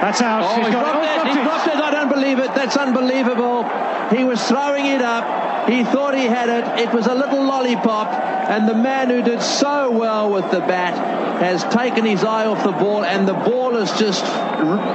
[0.00, 0.42] That's out.
[0.42, 1.26] Oh, He's he's got dropped oh, it.
[1.26, 1.74] He's dropped it.
[1.74, 2.54] I don't believe it.
[2.54, 3.64] That's unbelievable.
[4.10, 5.49] He was throwing it up.
[5.68, 6.80] He thought he had it.
[6.80, 8.08] It was a little lollipop.
[8.50, 10.94] And the man who did so well with the bat
[11.40, 14.24] has taken his eye off the ball, and the ball has just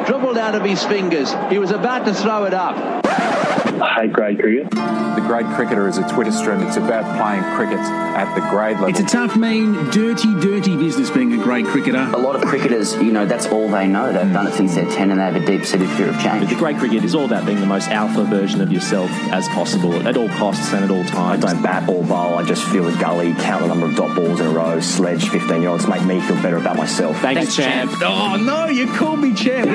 [0.06, 1.34] dribbled out of his fingers.
[1.50, 2.76] He was about to throw it up.
[3.06, 4.70] I hate grade cricket.
[4.72, 6.62] The Grade Cricketer is a Twitter stream.
[6.62, 8.90] It's about playing cricket at the grade level.
[8.90, 12.10] It's a tough, mean, dirty, dirty business being a great cricketer.
[12.14, 14.12] A lot of cricketers, you know, that's all they know.
[14.14, 16.50] They've done it since they're 10 and they have a deep-seated fear of change.
[16.50, 19.94] The great cricket is all about being the most alpha version of yourself as possible
[20.08, 22.36] at all costs and at all I don't bat or bowl.
[22.36, 25.30] I just feel the gully, count the number of dot balls in a row, sledge
[25.30, 27.17] 15 year olds, make me feel better about myself.
[27.20, 27.92] Thanks, champ.
[28.02, 29.70] Oh, no, you called me champ.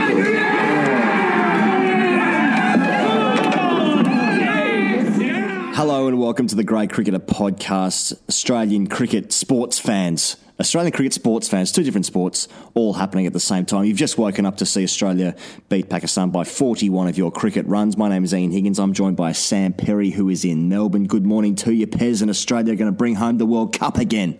[5.75, 8.13] Hello and welcome to the Grade Cricketer podcast.
[8.29, 10.37] Australian cricket sports fans.
[10.61, 13.87] Australian cricket sports fans, two different sports, all happening at the same time.
[13.87, 15.35] You've just woken up to see Australia
[15.71, 17.97] beat Pakistan by 41 of your cricket runs.
[17.97, 18.79] My name is Ian Higgins.
[18.79, 21.07] I'm joined by Sam Perry, who is in Melbourne.
[21.07, 23.97] Good morning to you, Pez, and Australia are going to bring home the World Cup
[23.97, 24.39] again.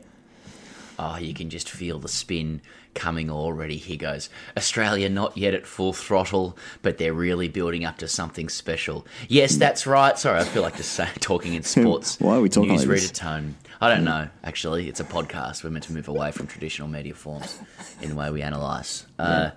[0.99, 2.61] Oh, you can just feel the spin
[2.95, 3.79] coming already.
[3.79, 4.29] He goes,
[4.59, 9.07] Australia not yet at full throttle, but they're really building up to something special.
[9.29, 9.61] Yes, mm.
[9.61, 10.19] that's right.
[10.19, 12.21] Sorry, I feel like just talking in sports.
[12.21, 13.11] Why are we talking like Newsreader this?
[13.13, 13.57] tone.
[13.81, 14.29] I don't know.
[14.45, 15.65] Actually, it's a podcast.
[15.65, 17.59] We're meant to move away from traditional media forms
[18.03, 19.07] in the way we analyse.
[19.19, 19.53] Uh,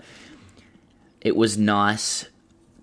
[1.20, 2.30] it was nice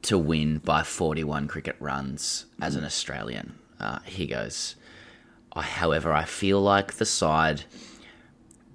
[0.02, 3.58] to win by 41 cricket runs as an Australian.
[3.78, 4.76] Uh, he goes,
[5.54, 7.62] I, however, I feel like the side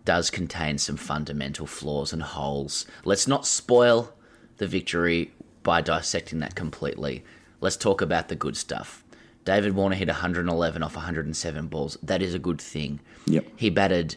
[0.03, 2.87] does contain some fundamental flaws and holes.
[3.03, 4.11] Let's not spoil
[4.57, 7.23] the victory by dissecting that completely.
[7.61, 9.03] Let's talk about the good stuff.
[9.45, 11.97] David Warner hit 111 off 107 balls.
[12.01, 12.99] That is a good thing.
[13.27, 13.45] Yep.
[13.55, 14.15] He batted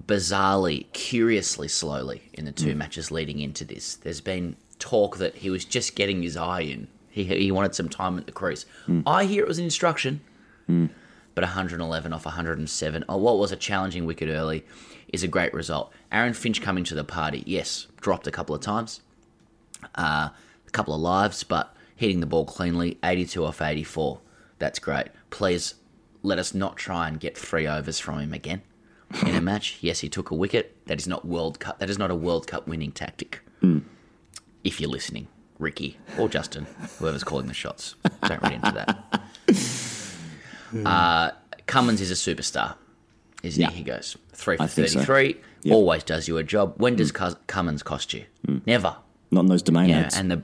[0.00, 2.76] bizarrely, curiously slowly in the two mm.
[2.76, 3.96] matches leading into this.
[3.96, 6.88] There's been talk that he was just getting his eye in.
[7.10, 8.64] He, he wanted some time at the crease.
[8.86, 9.02] Mm.
[9.06, 10.20] I hear it was an instruction
[10.70, 10.88] mm.
[11.34, 13.04] but 111 off 107.
[13.08, 14.64] Oh, what was a challenging wicket early
[15.12, 15.92] is a great result.
[16.12, 19.00] Aaron Finch coming to the party, yes, dropped a couple of times,
[19.96, 20.28] uh,
[20.66, 24.20] a couple of lives, but hitting the ball cleanly, 82 off 84.
[24.60, 25.08] That's great.
[25.30, 25.74] Please
[26.22, 28.62] let us not try and get three overs from him again
[29.26, 29.78] in a match.
[29.80, 30.76] Yes, he took a wicket.
[30.86, 31.80] That is not World Cup.
[31.80, 33.40] That is not a World Cup winning tactic.
[33.62, 33.82] Mm.
[34.62, 35.26] If you're listening,
[35.58, 36.66] Ricky or Justin,
[36.98, 39.22] whoever's calling the shots, don't read into that.
[40.86, 41.32] Uh,
[41.66, 42.76] Cummins is a superstar,
[43.42, 43.70] isn't Yeah.
[43.70, 43.78] he?
[43.78, 45.00] He goes three for think so.
[45.00, 45.40] thirty-three.
[45.72, 46.74] Always does you a job.
[46.76, 47.16] When does mm.
[47.16, 48.24] Cus- Cummins cost you?
[48.46, 48.64] Mm.
[48.66, 48.96] Never.
[49.32, 50.16] Not in those domain Yeah, ads.
[50.16, 50.42] and the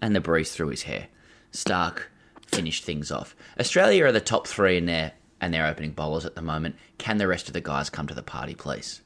[0.00, 1.08] and the breeze through his hair.
[1.50, 2.12] Stark
[2.46, 3.36] finished things off.
[3.58, 6.76] Australia are the top three in their and their opening bowlers at the moment.
[6.98, 9.02] Can the rest of the guys come to the party, please?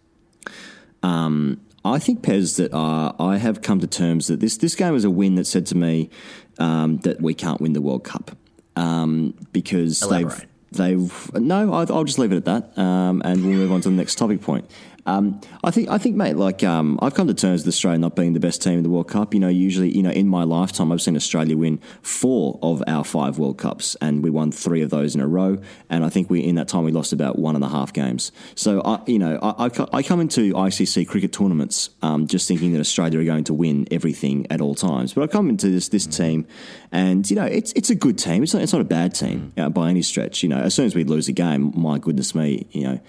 [1.84, 5.04] I think, Pez, that uh, I have come to terms that this, this game was
[5.04, 6.10] a win that said to me
[6.58, 8.36] um, that we can't win the World Cup
[8.76, 10.46] um, because Elaborate.
[10.70, 11.72] they've they've no.
[11.72, 14.16] I'll, I'll just leave it at that, um, and we'll move on to the next
[14.16, 14.70] topic point.
[15.06, 16.36] Um, I think, I think, mate.
[16.36, 18.90] Like, um, I've come to terms with Australia not being the best team in the
[18.90, 19.34] World Cup.
[19.34, 23.04] You know, usually, you know, in my lifetime, I've seen Australia win four of our
[23.04, 25.58] five World Cups, and we won three of those in a row.
[25.88, 28.32] And I think we, in that time, we lost about one and a half games.
[28.54, 32.72] So, I, you know, I, I I come into ICC cricket tournaments um, just thinking
[32.72, 35.12] that Australia are going to win everything at all times.
[35.12, 36.46] But I come into this this team,
[36.92, 38.42] and you know, it's it's a good team.
[38.42, 40.42] It's not, it's not a bad team uh, by any stretch.
[40.42, 43.00] You know, as soon as we lose a game, my goodness me, you know.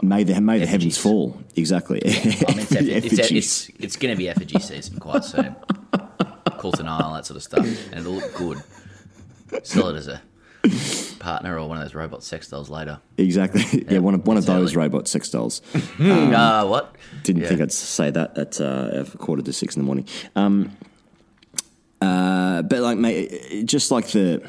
[0.00, 1.36] May the may the heavens fall.
[1.56, 2.00] Exactly.
[2.04, 2.14] I mean,
[2.60, 3.68] it's, effi- it's, Effigies.
[3.68, 5.54] it's, it's going to be effigy season quite soon.
[6.58, 8.62] Coulter Nile, that sort of stuff, and it'll look good.
[9.64, 10.22] Sell it as a
[11.18, 13.00] partner or one of those robot sex dolls later.
[13.18, 13.84] Exactly.
[13.90, 14.84] Yeah, one of one of those early.
[14.84, 15.60] robot sex dolls.
[16.00, 16.94] Ah, what?
[17.24, 17.48] Didn't Yeah.
[17.48, 20.06] think I'd say that at uh, quarter to six in the morning.
[20.36, 20.70] Um,
[22.00, 24.48] uh, but like, mate, just like the.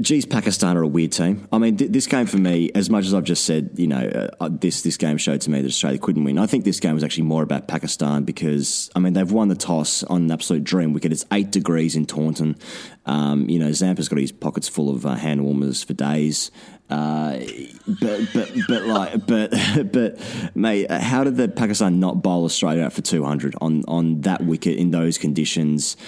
[0.00, 1.46] Geez, Pakistan are a weird team.
[1.52, 4.30] I mean, th- this game for me, as much as I've just said, you know,
[4.40, 6.38] uh, this this game showed to me that Australia couldn't win.
[6.38, 9.54] I think this game was actually more about Pakistan because I mean they've won the
[9.54, 11.12] toss on an absolute dream wicket.
[11.12, 12.56] It's eight degrees in Taunton.
[13.04, 16.50] Um, you know, Zampa's got his pockets full of uh, hand warmers for days.
[16.88, 17.40] Uh,
[18.00, 19.50] but but but like but
[19.92, 20.18] but
[20.54, 24.42] mate, how did the Pakistan not bowl Australia out for two hundred on on that
[24.42, 25.98] wicket in those conditions?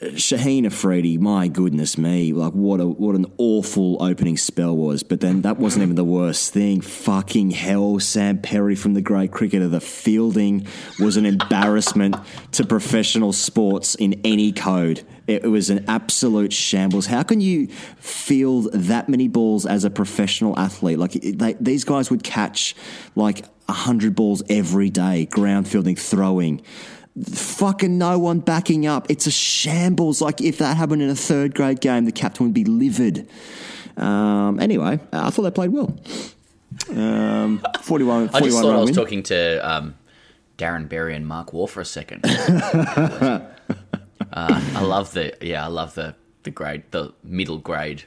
[0.00, 5.02] Shaheen Afridi, my goodness me, like what a what an awful opening spell was.
[5.02, 6.80] But then that wasn't even the worst thing.
[6.80, 9.68] Fucking hell, Sam Perry from the great cricketer.
[9.68, 10.66] The fielding
[10.98, 12.16] was an embarrassment
[12.52, 15.02] to professional sports in any code.
[15.26, 17.04] It was an absolute shambles.
[17.04, 17.66] How can you
[17.98, 20.98] field that many balls as a professional athlete?
[20.98, 22.74] Like they, these guys would catch
[23.14, 26.62] like hundred balls every day, ground fielding, throwing
[27.24, 29.10] fucking no one backing up.
[29.10, 30.20] It's a shambles.
[30.20, 33.28] Like if that happened in a third grade game, the captain would be livid.
[33.96, 35.98] Um, anyway, I thought they played well.
[36.90, 38.94] Um, 41, 41 I just thought I was win.
[38.94, 39.94] talking to um,
[40.56, 42.24] Darren Berry and Mark Waugh for a second.
[42.26, 43.40] uh,
[44.32, 46.14] I love the yeah, I love the
[46.44, 48.04] the grade, the middle grade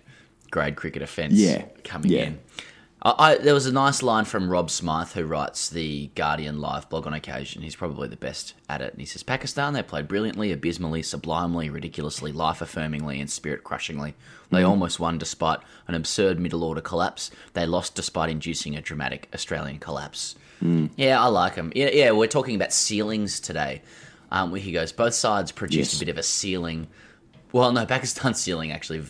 [0.50, 1.34] grade cricket offence.
[1.34, 2.24] Yeah, coming yeah.
[2.24, 2.40] in.
[3.04, 6.90] I, I, there was a nice line from Rob Smyth, who writes the Guardian live
[6.90, 7.62] blog on occasion.
[7.62, 8.94] He's probably the best at it.
[8.94, 14.14] And he says, Pakistan, they played brilliantly, abysmally, sublimely, ridiculously, life affirmingly, and spirit crushingly.
[14.52, 14.70] They Mm.
[14.70, 17.30] almost won despite an absurd middle order collapse.
[17.54, 20.36] They lost despite inducing a dramatic Australian collapse.
[20.64, 20.92] Mm.
[20.96, 21.74] Yeah, I like him.
[21.76, 23.82] Yeah, yeah, we're talking about ceilings today.
[24.32, 26.02] Um, where he goes, both sides produced Yes.
[26.02, 26.88] a bit of a ceiling.
[27.52, 29.04] Well, no, Pakistan's ceiling actually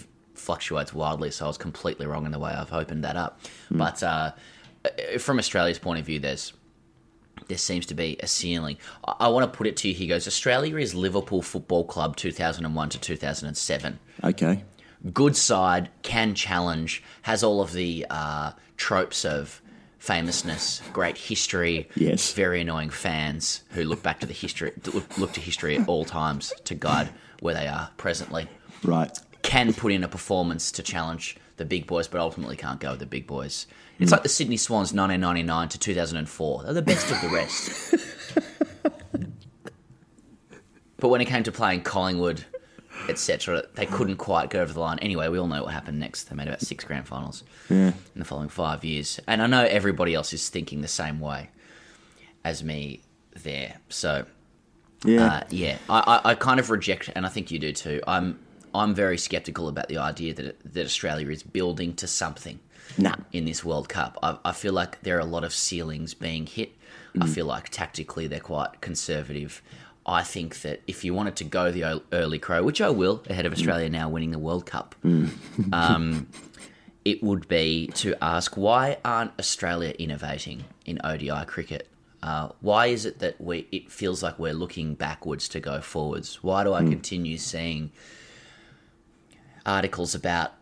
[0.44, 3.40] fluctuates wildly, so I was completely wrong in the way I've opened that up.
[3.72, 4.32] But uh,
[4.86, 6.54] uh, from Australia's point of view, there's
[7.48, 8.78] there seems to be a ceiling.
[9.08, 9.94] I, I want to put it to you.
[9.94, 14.64] He goes, Australia is Liverpool Football Club 2001 to 2007 Okay.
[15.14, 19.62] good side, can challenge, has all of the uh, tropes of
[19.98, 22.34] famousness, great history, Yes.
[22.34, 26.06] very annoying fans who look back to the history, look, look to history at all
[26.06, 27.10] times to guide
[27.40, 28.48] where they are presently.
[28.84, 29.18] Right.
[29.44, 33.00] Can put in a performance to challenge the big boys, but ultimately can't go with
[33.00, 33.68] the big boys.
[34.00, 36.64] It's like the Sydney Swans 1999 to 2004.
[36.64, 37.94] They're the best of the rest.
[40.98, 42.44] but when it came to playing Collingwood,
[43.10, 44.98] etc., they couldn't quite go over the line.
[45.00, 46.26] Anyway, we all know what happened next.
[46.26, 47.88] They made about six grand finals Yeah.
[47.90, 49.20] in the following five years.
[49.28, 51.50] And I know everybody else is thinking the same way
[52.44, 53.02] as me
[53.36, 53.78] there.
[53.90, 54.26] So,
[55.06, 55.26] Yeah.
[55.26, 58.02] uh, yeah, I, I, I kind of reject, and I think you do too.
[58.08, 58.40] I'm
[58.74, 62.60] I'm very skeptical about the idea that that Australia is building to something
[62.98, 63.16] Nah.
[63.32, 64.20] in this World Cup.
[64.22, 66.74] I, I feel like there are a lot of ceilings being hit.
[67.20, 69.62] I feel like tactically they're quite conservative.
[70.06, 73.46] I think that if you wanted to go the early crow, which I will, ahead
[73.46, 74.96] of Australia now winning the World Cup,
[75.72, 76.28] um,
[77.06, 81.88] it would be to ask why aren't Australia innovating in ODI cricket?
[82.22, 86.44] Uh, why is it that we it feels like we're looking backwards to go forwards?
[86.44, 87.92] Why do I continue seeing
[89.66, 90.54] articles about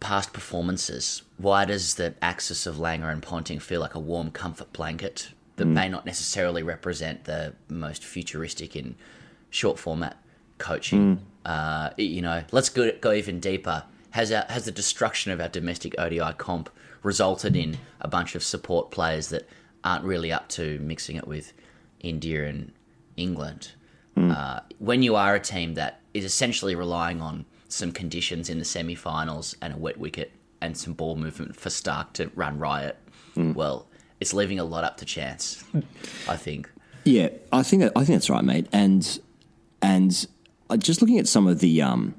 [0.00, 1.22] past performances?
[1.36, 5.66] Why does the axis of Langer and Ponting feel like a warm comfort blanket that
[5.66, 8.94] may not necessarily represent the most futuristic in
[9.50, 10.16] short format
[10.58, 11.20] coaching?
[11.44, 13.84] Uh, you know, let's go, go even deeper.
[14.10, 16.70] Has our, has the destruction of our domestic ODI comp
[17.02, 19.48] resulted in a bunch of support players that
[19.84, 21.52] aren't really up to mixing it with
[22.00, 22.72] India and
[23.16, 23.72] England?
[24.16, 28.64] Uh, when you are a team that is essentially relying on some conditions in the
[28.64, 32.98] semi-finals and a wet wicket and some ball movement for Stark to run riot,
[33.36, 33.86] well,
[34.18, 35.62] it's leaving a lot up to chance.
[36.28, 36.68] I think.
[37.04, 38.66] Yeah, I think that, I think that's right, mate.
[38.72, 39.20] And
[39.80, 40.26] and
[40.68, 42.14] uh, just looking at some of the um,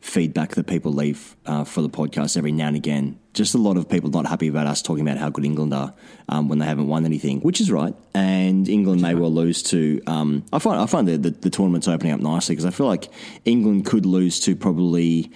[0.00, 3.76] feedback that people leave uh, for the podcast every now and again, just a lot
[3.78, 5.94] of people not happy about us talking about how good England are
[6.28, 7.94] um, when they haven't won anything, which is right.
[8.12, 10.02] And England may well lose to.
[10.06, 12.86] Um, I find I find the, the, the tournament's opening up nicely because I feel
[12.86, 13.08] like
[13.46, 15.32] England could lose to probably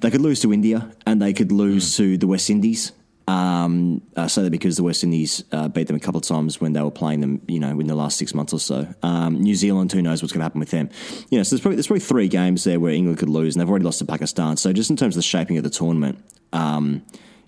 [0.00, 2.92] they could lose to India and they could lose to the West Indies.
[3.26, 6.60] Um, uh, so that because the West Indies uh, beat them a couple of times
[6.60, 8.92] when they were playing them, you know, in the last six months or so.
[9.04, 10.90] Um, New Zealand, who knows what's going to happen with them?
[11.30, 13.60] You know, so there's probably, there's probably three games there where England could lose, and
[13.60, 14.56] they've already lost to Pakistan.
[14.56, 16.18] So just in terms of the shaping of the tournament,
[16.52, 17.02] um,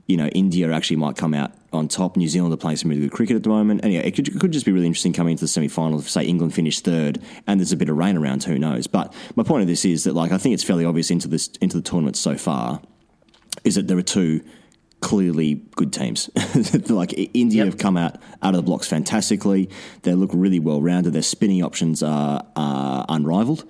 [0.07, 2.17] you know, India actually might come out on top.
[2.17, 3.81] New Zealand are playing some really good cricket at the moment.
[3.83, 6.11] And yeah, it could, it could just be really interesting coming into the semi-finals if,
[6.11, 8.87] say, England finish third and there's a bit of rain around, who knows?
[8.87, 11.49] But my point of this is that, like, I think it's fairly obvious into this
[11.61, 12.83] into the tournament so far
[13.65, 14.43] is that there are two
[15.03, 16.31] clearly good teams.
[16.89, 19.69] like India have come out out of the blocks fantastically.
[20.03, 21.13] They look really well rounded.
[21.13, 23.65] Their spinning options are, are unrivaled.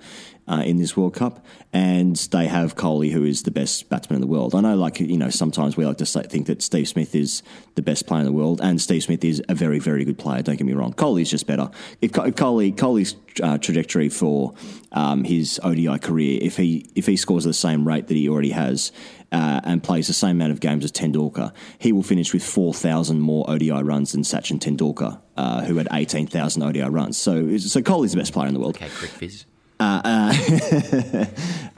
[0.45, 4.21] Uh, in this World Cup, and they have Kohli, who is the best batsman in
[4.21, 4.53] the world.
[4.53, 7.43] I know, like you know, sometimes we like to say, think that Steve Smith is
[7.75, 10.41] the best player in the world, and Steve Smith is a very, very good player.
[10.41, 10.91] Don't get me wrong.
[10.91, 11.71] Kohli's just better.
[12.01, 14.53] If Kohli, Kohli's uh, trajectory for
[14.91, 18.27] um, his ODI career, if he if he scores at the same rate that he
[18.27, 18.91] already has,
[19.33, 23.19] uh, and plays the same amount of games as Tendulkar, he will finish with 4,000
[23.19, 27.17] more ODI runs than Sachin Tendulkar, uh, who had 18,000 ODI runs.
[27.17, 28.75] So, so Kohli's the best player in the world.
[28.75, 29.45] Okay, quick fizz.
[29.79, 31.25] Uh, uh,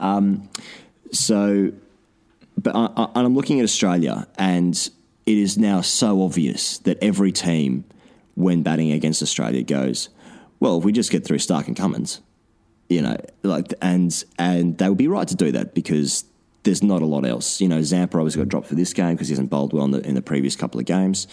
[0.00, 0.48] um,
[1.12, 1.72] so,
[2.56, 4.74] but I, I, I'm looking at Australia, and
[5.26, 7.84] it is now so obvious that every team,
[8.34, 10.08] when batting against Australia, goes,
[10.60, 12.20] well, if we just get through Stark and Cummins,
[12.88, 16.24] you know, like, and and they would be right to do that because
[16.62, 17.60] there's not a lot else.
[17.60, 19.92] You know, Zampa obviously got dropped for this game because he hasn't bowled well in
[19.92, 21.26] the, in the previous couple of games.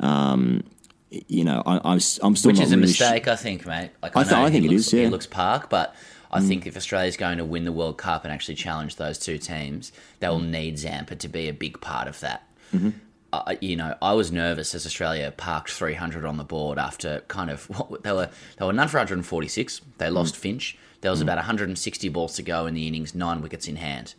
[0.00, 0.64] Um,
[1.10, 3.90] you know, I, I'm, I'm still which is a really mistake, sh- I think, mate.
[4.02, 4.92] Like, I, th- I think it looks, is.
[4.92, 5.94] Yeah, he looks park, but
[6.30, 6.48] I Mm.
[6.48, 9.92] think if Australia's going to win the World Cup and actually challenge those two teams,
[10.20, 10.30] they Mm.
[10.30, 12.46] will need Zampa to be a big part of that.
[12.74, 12.94] Mhm.
[13.32, 17.50] Uh, you know, I was nervous as Australia parked 300 on the board after kind
[17.50, 18.28] of what they were.
[18.58, 19.80] They were none for 146.
[19.98, 20.38] They lost Mm.
[20.38, 20.78] Finch.
[21.02, 24.14] There was about 160 balls to go in the innings, nine wickets in hand.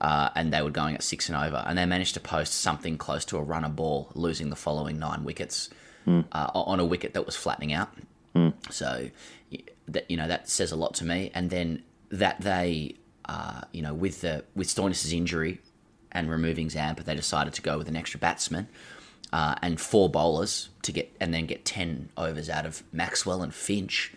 [0.00, 2.98] Uh, and they were going at six and over, and they managed to post something
[2.98, 5.70] close to a run a ball, losing the following nine wickets
[6.06, 6.24] Mm.
[6.32, 7.90] uh, on a wicket that was flattening out.
[8.34, 8.52] Mm.
[8.70, 9.08] So
[9.88, 11.30] that you know that says a lot to me.
[11.34, 12.96] And then that they,
[13.26, 15.60] uh, you know, with the with Stoinis's injury
[16.12, 18.68] and removing Zampa, they decided to go with an extra batsman
[19.32, 23.54] uh, and four bowlers to get and then get ten overs out of Maxwell and
[23.54, 24.12] Finch.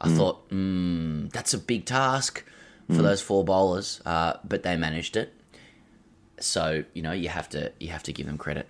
[0.00, 0.16] I Mm.
[0.16, 2.44] thought mm, that's a big task
[2.88, 3.02] for Mm.
[3.02, 5.32] those four bowlers, uh, but they managed it.
[6.40, 8.68] So you know you have to you have to give them credit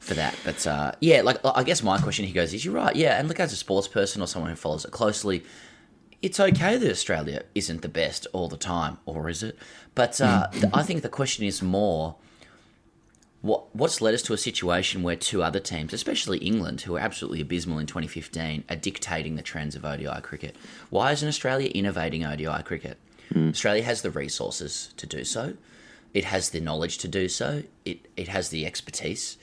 [0.00, 0.34] for that.
[0.44, 3.18] But uh, yeah, like I guess my question he goes is you're right, yeah.
[3.18, 5.44] And look, as a sports person or someone who follows it closely,
[6.20, 9.56] it's okay that Australia isn't the best all the time, or is it?
[9.94, 12.16] But uh, th- I think the question is more.
[13.42, 16.98] What, what's led us to a situation where two other teams, especially England, who were
[16.98, 20.56] absolutely abysmal in 2015, are dictating the trends of ODI cricket?
[20.90, 22.98] Why isn't Australia innovating ODI cricket?
[23.34, 25.54] Australia has the resources to do so.
[26.12, 27.62] It has the knowledge to do so.
[27.86, 29.38] It it has the expertise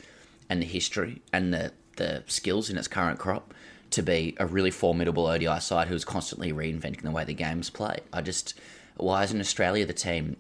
[0.50, 3.54] and the history and the, the skills in its current crop
[3.92, 8.02] to be a really formidable ODI side who's constantly reinventing the way the game's played.
[8.12, 8.54] I just
[8.98, 10.38] why isn't Australia the team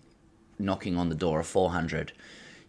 [0.59, 2.11] knocking on the door of 400?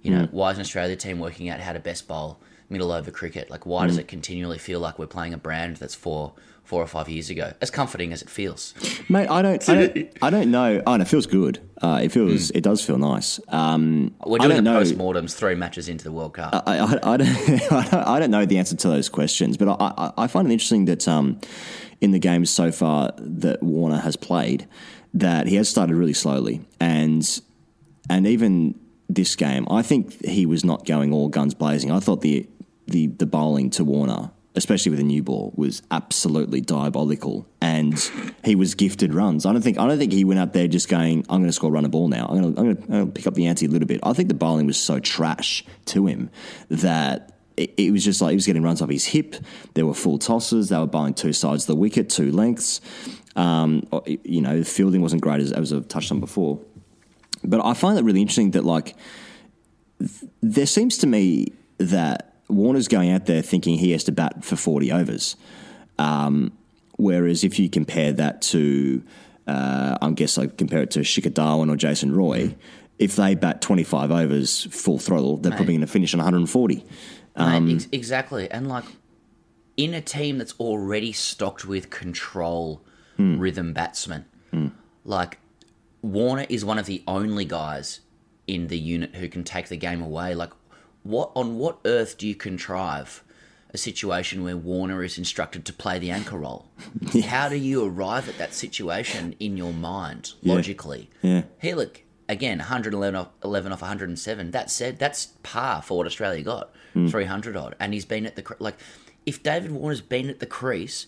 [0.02, 0.33] You know, Mm.
[0.33, 3.50] why isn't Australia the team working out how to best bowl middle over cricket?
[3.50, 4.00] Like, why does Mm.
[4.00, 6.35] it continually feel like we're playing a brand that's four
[6.68, 7.52] four or five years ago?
[7.62, 8.75] As comforting as it feels.
[9.08, 10.82] Mate, I don't, I don't, I don't know.
[10.87, 11.60] Oh, and it feels good.
[11.80, 13.40] Uh, it feels, it does feel nice.
[13.48, 14.78] Um, We're I doing don't the know.
[14.80, 16.52] post-mortems three matches into the World Cup.
[16.66, 17.22] I, I, I, don't,
[17.72, 20.46] I, don't, I don't know the answer to those questions, but I, I, I find
[20.46, 21.40] it interesting that um,
[22.02, 24.68] in the games so far that Warner has played,
[25.14, 27.40] that he has started really slowly, and
[28.10, 31.90] and even this game, I think he was not going all guns blazing.
[31.90, 32.46] I thought the
[32.87, 37.98] the the bowling to Warner, especially with a new ball, was absolutely diabolical, and
[38.44, 39.46] he was gifted runs.
[39.46, 41.52] I don't think I don't think he went up there just going, "I'm going to
[41.52, 42.26] score run a ball now.
[42.26, 43.88] I'm going to, I'm going to, I'm going to pick up the ante a little
[43.88, 46.30] bit." I think the bowling was so trash to him
[46.68, 47.34] that.
[47.56, 49.34] It was just like he was getting runs off his hip.
[49.74, 50.68] There were full tosses.
[50.68, 52.80] They were bowling two sides of the wicket, two lengths.
[53.34, 53.82] Um,
[54.22, 56.60] you know, the fielding wasn't great as, as I've touched on before.
[57.42, 58.94] But I find that really interesting that like
[59.98, 64.45] th- there seems to me that Warner's going out there thinking he has to bat
[64.45, 65.37] for 40 overs.
[65.99, 66.52] Um,
[66.97, 69.02] whereas if you compare that to,
[69.47, 72.55] uh, I guess I compare it to Shikhar Dhawan or Jason Roy,
[72.99, 75.57] if they bat 25 overs full throttle, they're Mate.
[75.57, 76.85] probably going to finish on 140.
[77.37, 78.50] Um, Mate, ex- exactly.
[78.50, 78.85] And like
[79.76, 82.83] in a team that's already stocked with control
[83.17, 83.38] Hmm.
[83.40, 84.25] rhythm batsmen,
[85.05, 85.38] like
[86.02, 87.99] Warner is one of the only guys
[88.47, 90.35] in the unit who can take the game away.
[90.37, 90.50] Like,
[91.02, 93.23] what on what earth do you contrive
[93.71, 96.67] a situation where Warner is instructed to play the anchor role?
[97.26, 101.11] How do you arrive at that situation in your mind logically?
[101.23, 101.43] Yeah.
[101.59, 104.50] Hey, look, again, 111 off, 11 off 107.
[104.52, 107.11] That said, that's par for what Australia got, Mm.
[107.11, 107.76] 300 odd.
[107.78, 108.76] And he's been at the, like,
[109.26, 111.07] if David Warner's been at the crease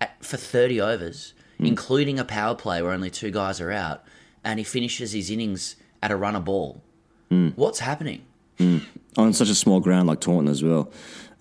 [0.00, 1.68] at, for 30 overs, Mm.
[1.68, 4.02] including a power play where only two guys are out,
[4.42, 6.82] and he finishes his innings at a run a ball,
[7.30, 7.52] Mm.
[7.56, 8.22] what's happening?
[8.60, 8.82] Mm.
[9.16, 10.92] On such a small ground like Taunton as well.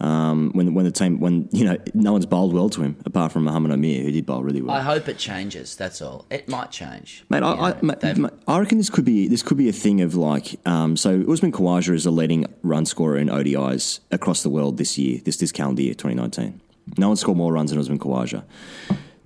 [0.02, 3.34] Um, when when the team when you know no one's bowled well to him apart
[3.34, 4.74] from Muhammad Amir who did bowl really well.
[4.74, 5.76] I hope it changes.
[5.76, 6.26] That's all.
[6.32, 7.26] It might change.
[7.30, 10.00] Mate, I, know, I, mate, I reckon this could be this could be a thing
[10.00, 14.50] of like um, so Usman Khawaja is the leading run scorer in ODIs across the
[14.50, 16.62] world this year, this this calendar year, 2019.
[16.98, 18.46] No one scored more runs than Usman Khawaja.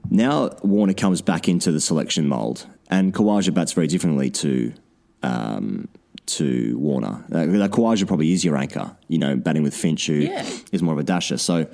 [0.10, 4.74] Now Warner comes back into the selection mould, and Khawaja bats very differently to
[5.22, 5.88] um,
[6.26, 7.24] to Warner.
[7.34, 10.30] Uh, like Khawaja probably is your anchor, you know, batting with Finch, who is
[10.72, 10.80] Yeah.
[10.82, 11.38] more of a dasher.
[11.38, 11.68] So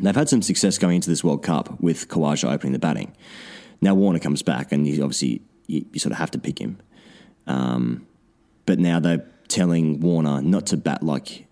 [0.00, 3.12] they've had some success going into this World Cup with Khawaja opening the batting.
[3.80, 6.78] Now Warner comes back, and you obviously you, you sort of have to pick him.
[7.46, 8.06] Um,
[8.66, 11.46] but now they're telling Warner not to bat like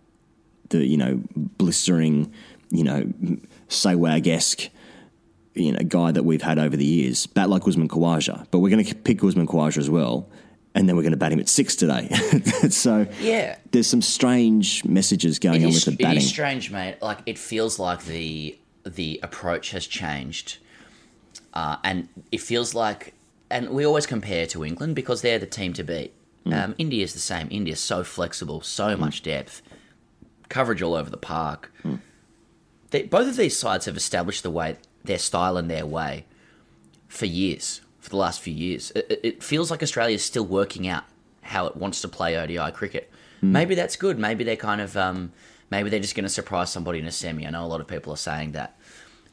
[0.71, 1.21] the you know
[1.59, 2.33] blistering,
[2.71, 3.03] you know,
[3.69, 4.69] Sehwag esque.
[5.55, 8.69] You know, guy that we've had over the years, bat like Usman Khawaja, but we're
[8.69, 10.29] going to pick Usman Khawaja as well,
[10.77, 12.09] and then we're going to bat him at six today.
[12.71, 13.57] so Yeah.
[13.73, 16.19] there's some strange messages going It on is, with the it batting.
[16.19, 16.97] is strange, mate.
[17.03, 20.59] Like it feels like the the approach has changed,
[21.55, 23.15] uh, and it feels like,
[23.51, 26.13] and we always compare to England because they're the team to beat.
[26.45, 26.65] Mm.
[26.65, 27.49] Um, India's the same.
[27.51, 29.63] India's so flexible, so much depth,
[30.49, 31.73] coverage all over the park.
[31.85, 31.99] Mm.
[32.91, 36.25] They, both of these sides have established the way their style and their way
[37.09, 38.93] for years, for the last few years.
[38.95, 41.03] It, it- feels like Australia is still working out
[41.43, 43.11] how it wants to play ODI cricket.
[43.43, 44.17] Maybe that's good.
[44.19, 45.33] Maybe they're kind of, um,
[45.71, 47.47] maybe they're just going to surprise somebody in a semi.
[47.47, 48.79] I know a lot of people are saying that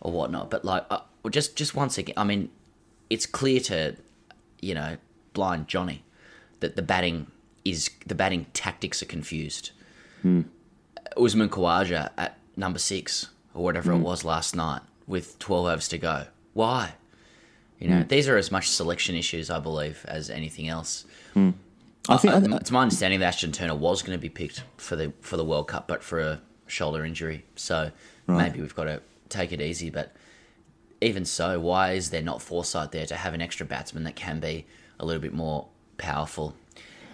[0.02, 1.00] or whatnot, but like, uh,
[1.30, 2.50] just just once again, I mean,
[3.10, 3.96] it's clear to,
[4.60, 4.98] you know,
[5.34, 6.04] blind Johnny
[6.60, 7.28] that the batting
[7.64, 9.72] is the batting tactics are confused.
[11.18, 15.98] Usman Khawaja at number six or whatever it was last night with 12 overs to
[15.98, 16.26] go.
[16.54, 16.94] Why?
[17.80, 21.06] You know, these are as much selection issues, I believe, as anything else.
[21.36, 24.96] I think Uh, it's my understanding that Ashton Turner was going to be picked for
[24.96, 27.46] the for the World Cup, but for a shoulder injury.
[27.56, 27.92] So
[28.28, 29.90] maybe we've got to take it easy.
[29.90, 30.16] But
[31.02, 34.40] even so, why is there not foresight there to have an extra batsman that can
[34.40, 34.66] be
[35.00, 36.56] a little bit more powerful?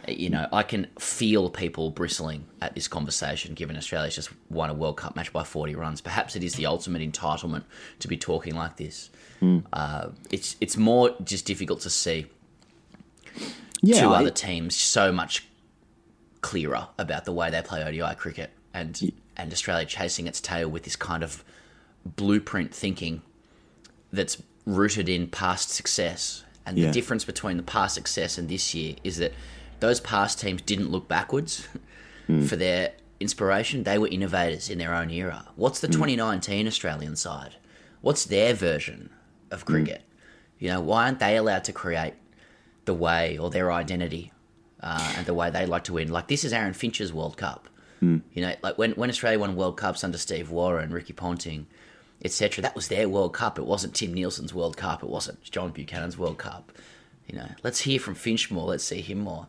[0.07, 4.69] Uh, You know, I can feel people bristling at this conversation, given Australia's just won
[4.69, 6.01] a World Cup match by 40 runs.
[6.01, 7.63] Perhaps it is the ultimate entitlement
[7.99, 9.09] to be talking like this.
[9.41, 9.63] Mm.
[9.71, 12.27] Uh, it's it's more just difficult to see
[13.81, 15.47] yeah, two I- other teams so much
[16.41, 20.83] clearer about the way they play ODI cricket, and and Australia chasing its tail with
[20.83, 21.43] this kind of
[22.05, 23.21] blueprint thinking
[24.11, 26.43] that's rooted in past success.
[26.65, 26.87] And Yeah.
[26.87, 29.33] the difference between the past success and this year is that
[29.79, 31.67] those past teams didn't look backwards
[32.27, 32.47] mm.
[32.47, 33.83] for their inspiration.
[33.83, 35.47] They were innovators in their own era.
[35.55, 35.93] What's the mm.
[35.93, 37.55] 2019 Australian side?
[38.01, 39.09] What's their version
[39.51, 40.03] of cricket?
[40.57, 42.13] You know, why aren't they allowed to create
[42.85, 44.31] the way or their identity
[44.81, 46.09] uh, and the way they like to win?
[46.11, 47.69] Like this is Aaron Finch's World Cup.
[48.33, 51.67] You know, like when when Australia won World Cups under Steve Waugh and Ricky Ponting,
[52.23, 52.61] etc.
[52.61, 53.59] That was their World Cup.
[53.59, 55.03] It wasn't Tim Nielsen's World Cup.
[55.03, 56.71] It wasn't John Buchanan's World Cup.
[57.27, 58.67] You know, let's hear from Finch more.
[58.67, 59.47] Let's see him more.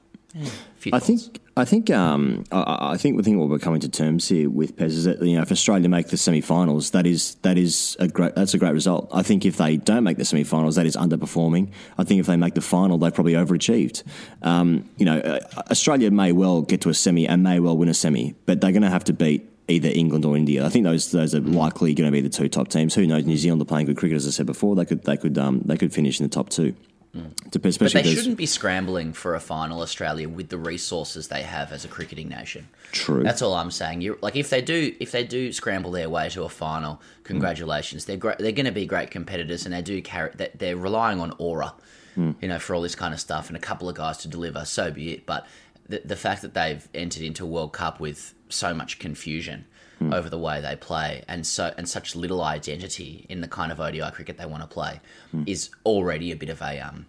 [0.93, 1.07] I thoughts.
[1.07, 4.49] think I think um, I, I think the thing what we're coming to terms here
[4.49, 7.97] with Pez is that you know if Australia make the semi-finals, that is that is
[8.01, 9.09] a great that's a great result.
[9.13, 11.73] I think if they don't make the semi-finals, that is underperforming.
[11.99, 14.05] I think if they make the final, they've probably overachieved.
[14.43, 15.41] Um, you know, uh,
[15.71, 18.73] Australia may well get to a semi and may well win a semi, but they're
[18.73, 20.65] going to have to beat either England or India.
[20.65, 22.95] I think those those are likely going to be the two top teams.
[22.95, 23.25] Who knows?
[23.25, 24.77] New Zealand are playing good cricket, as I said before.
[24.77, 26.75] They could they could um, they could finish in the top two.
[27.17, 27.35] Mm.
[27.51, 31.73] Dep- But they shouldn't be scrambling for a final Australia with the resources they have
[31.73, 32.69] as a cricketing nation.
[32.93, 33.25] True.
[33.25, 34.01] That's all I'm saying.
[34.01, 38.05] You like if they do if they do scramble their way to a final, congratulations.
[38.05, 38.39] They're great.
[38.39, 40.31] They're going to be great competitors, and they do carry.
[40.37, 41.75] That they're relying on aura,
[42.17, 42.37] mm.
[42.41, 44.65] you know, for all this kind of stuff, and a couple of guys to deliver.
[44.65, 45.27] So be it.
[45.27, 45.49] But
[45.89, 49.65] the the fact that they've entered into a World Cup with so much confusion
[50.01, 53.81] over the way they play, and so and such little identity in the kind of
[53.81, 55.01] ODI cricket they want to play,
[55.47, 57.07] is already a bit of a um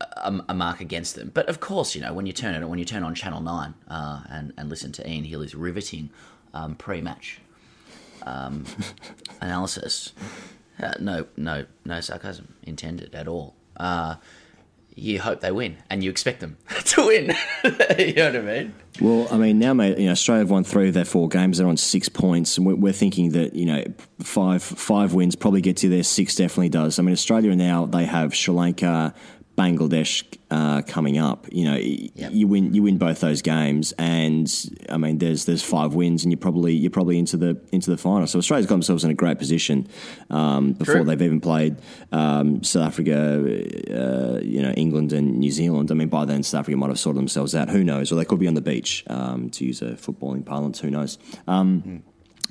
[0.00, 1.30] a, a mark against them.
[1.32, 3.74] But of course, you know when you turn it when you turn on Channel Nine
[3.88, 6.10] uh, and and listen to Ian Healy's riveting
[6.52, 7.40] um, pre-match
[8.22, 8.64] um,
[9.40, 10.12] analysis,
[10.82, 13.54] uh, no no no sarcasm intended at all.
[13.76, 14.16] Uh,
[14.94, 17.34] you hope they win, and you expect them to win.
[17.98, 18.74] you know what I mean?
[19.00, 21.58] Well, I mean, now, mate, you know, Australia have won three of their four games.
[21.58, 23.84] They're on six points, and we're, we're thinking that you know
[24.20, 26.02] five five wins probably gets you there.
[26.02, 26.98] Six definitely does.
[26.98, 29.14] I mean, Australia now they have Sri Lanka,
[29.56, 31.46] Bangladesh uh, coming up.
[31.52, 32.32] You know, yep.
[32.32, 34.52] you win you win both those games, and
[34.88, 37.96] I mean, there's there's five wins, and you're probably you're probably into the into the
[37.96, 38.26] final.
[38.26, 39.86] So Australia's got themselves in a great position
[40.30, 41.04] um, before True.
[41.04, 41.76] they've even played
[42.10, 43.14] um, South Africa,
[43.90, 45.90] uh, you know, England and New Zealand.
[45.90, 47.68] I mean, by then South Africa might have sorted themselves out.
[47.68, 48.10] Who knows?
[48.10, 50.80] Or they could be on the beach, um, to use a footballing parlance.
[50.80, 51.18] Who knows?
[51.46, 52.02] Mm.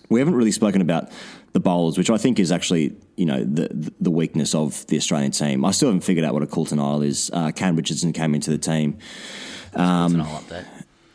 [0.09, 1.11] We haven't really spoken about
[1.53, 5.31] the bowlers, which I think is actually you know the the weakness of the Australian
[5.31, 5.63] team.
[5.63, 7.31] I still haven't figured out what a Coulter Nile is.
[7.31, 8.97] Uh, Kane Richardson came into the team.
[9.75, 10.67] Um, up there.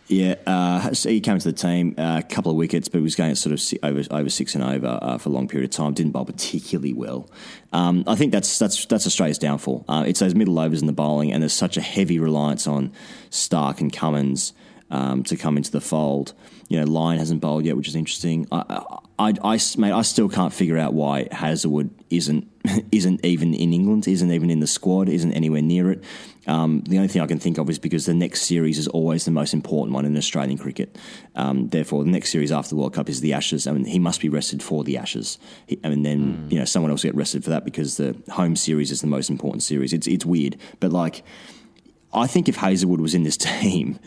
[0.09, 3.15] Yeah, uh, he came to the team uh, a couple of wickets, but he was
[3.15, 5.93] going sort of over over six and over uh, for a long period of time.
[5.93, 7.29] Didn't bowl particularly well.
[7.75, 9.85] Um, I think that's that's that's Australia's downfall.
[9.87, 12.91] Uh, it's those middle overs in the bowling, and there's such a heavy reliance on
[13.29, 14.55] Stark and Cummins
[14.91, 16.33] um, to come into the fold.
[16.69, 18.47] You know, Lyon hasn't bowled yet, which is interesting.
[18.51, 22.49] I, I, I, mate, I still can't figure out why Hazlewood isn't
[22.93, 26.05] isn't even in England, isn't even in the squad, isn't anywhere near it.
[26.47, 29.25] Um, the only thing I can think of is because the next series is always
[29.25, 30.97] the most important one in Australian cricket.
[31.35, 33.67] Um, therefore, the next series after the World Cup is the Ashes.
[33.67, 35.39] I mean, he must be rested for the Ashes.
[35.67, 36.53] He, I mean, then mm.
[36.53, 39.31] you know someone else get rested for that because the home series is the most
[39.31, 39.93] important series.
[39.93, 41.25] It's it's weird, but like,
[42.15, 43.99] I think if Hazlewood was in this team.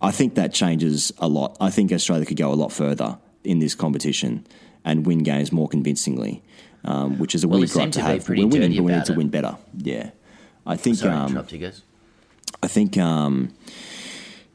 [0.00, 1.56] I think that changes a lot.
[1.60, 4.46] I think Australia could go a lot further in this competition
[4.84, 6.42] and win games more convincingly,
[6.84, 8.28] um, which is a well, weird gripe to, to have.
[8.28, 9.56] We're winning, but we need to win better.
[9.76, 10.10] Yeah,
[10.66, 10.96] I think.
[10.96, 11.82] Sorry, um, you guys.
[12.62, 12.96] I think.
[12.96, 13.54] Um,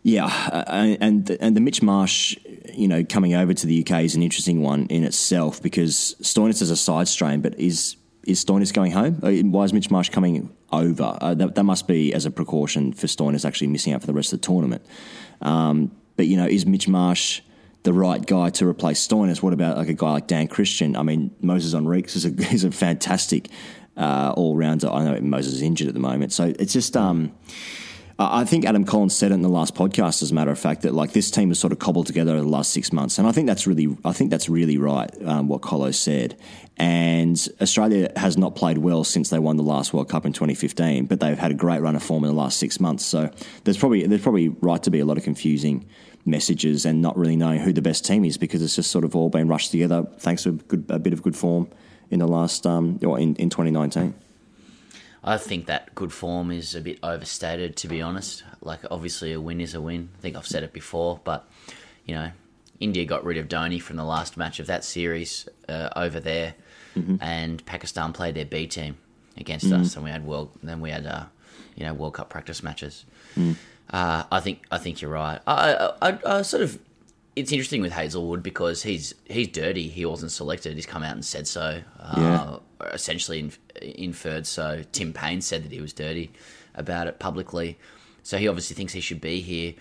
[0.06, 2.38] yeah, uh, and and the Mitch Marsh,
[2.74, 6.62] you know, coming over to the UK is an interesting one in itself because Stoinis
[6.62, 9.20] is a side strain, but is is Stoinis going home?
[9.24, 11.18] Uh, why is Mitch Marsh coming over?
[11.22, 14.14] Uh, that, that, must be as a precaution for Stoinis actually missing out for the
[14.14, 14.86] rest of the tournament.
[15.42, 17.42] Um, but you know, is Mitch Marsh
[17.84, 19.42] the right guy to replace Stoinis?
[19.42, 20.96] What about like a guy like Dan Christian?
[20.96, 23.50] I mean, Moses Henriques is a is a fantastic
[23.96, 24.90] uh, all rounder.
[24.90, 26.98] I know Moses is injured at the moment, so it's just.
[26.98, 27.34] Um,
[28.20, 30.84] I think Adam Collins said it in the last podcast, as a matter of fact,
[30.84, 33.28] that like this team has sort of cobbled together over the last six months, and
[33.28, 35.10] I think that's really, I think that's really right.
[35.26, 36.38] Um, what Colo said,
[36.78, 41.08] and Australia has not played well since they won the last World Cup in 2015,
[41.08, 43.04] but they've had a great run of form in the last six months.
[43.04, 43.32] So
[43.64, 45.90] there's probably there's probably right to be a lot of confusing
[46.26, 49.16] messages and not really knowing who the best team is because it's just sort of
[49.16, 51.68] all been rushed together thanks to a, good, a bit of good form
[52.10, 54.14] in the last um, or in, in 2019.
[55.24, 58.44] I think that good form is a bit overstated, to be honest.
[58.62, 60.10] Like, obviously, a win is a win.
[60.18, 61.48] I think I've said it before, but
[62.06, 62.32] you know,
[62.80, 66.56] India got rid of Dhoni from the last match of that series uh, over there,
[66.96, 67.16] mm-hmm.
[67.22, 68.98] and Pakistan played their B team
[69.38, 69.82] against mm-hmm.
[69.82, 70.52] us, and we had world.
[70.62, 71.26] Then we had uh,
[71.78, 73.06] you know World Cup practice matches.
[73.38, 73.56] Mm.
[73.90, 75.40] Uh, I think I think you're right.
[75.46, 76.80] I, I, I, I sort of
[77.36, 79.88] it's interesting with Hazlewood because he's he's dirty.
[79.88, 80.76] He wasn't selected.
[80.76, 81.82] He's come out and said so.
[82.00, 82.88] Uh, yeah.
[82.92, 84.84] Essentially inf- inferred so.
[84.92, 86.32] Tim Paine said that he was dirty
[86.76, 87.78] about it publicly.
[88.24, 89.74] So he obviously thinks he should be here.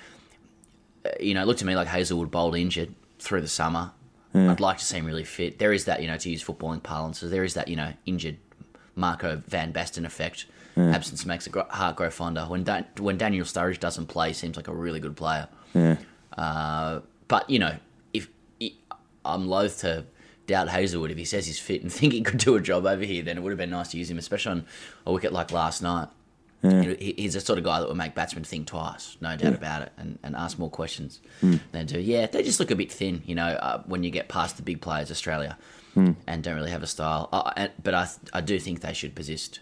[1.04, 3.92] Uh, you know, it looked to me like Hazlewood bowled injured through the summer.
[4.34, 4.50] Yeah.
[4.50, 5.58] I'd like to see him really fit.
[5.58, 8.38] There is that, you know, to use footballing parlance, there is that, you know, injured
[8.96, 10.46] Marco van Basten effect.
[10.76, 10.94] Yeah.
[10.94, 12.44] Absence makes a heart grow fonder.
[12.44, 12.64] When
[12.98, 15.48] when Daniel Sturridge doesn't play, he seems like a really good player.
[15.74, 15.96] Yeah.
[16.36, 17.76] Uh, but you know,
[18.12, 18.28] if
[19.24, 20.06] I'm loath to
[20.46, 23.04] doubt Hazlewood, if he says he's fit and think he could do a job over
[23.04, 24.66] here, then it would have been nice to use him, especially on
[25.06, 26.08] a wicket like last night.
[26.62, 26.94] Yeah.
[26.94, 29.48] He's the sort of guy that would make batsmen think twice, no doubt yeah.
[29.48, 31.58] about it, and, and ask more questions mm.
[31.72, 31.98] than do.
[31.98, 34.62] Yeah, they just look a bit thin, you know, uh, when you get past the
[34.62, 35.58] big players, Australia,
[35.96, 36.14] mm.
[36.28, 37.28] and don't really have a style.
[37.32, 39.58] Uh, but I, I do think they should persist,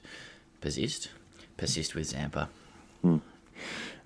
[0.61, 1.11] persist,
[1.57, 2.49] persist with Zampa.
[3.05, 3.21] Mm.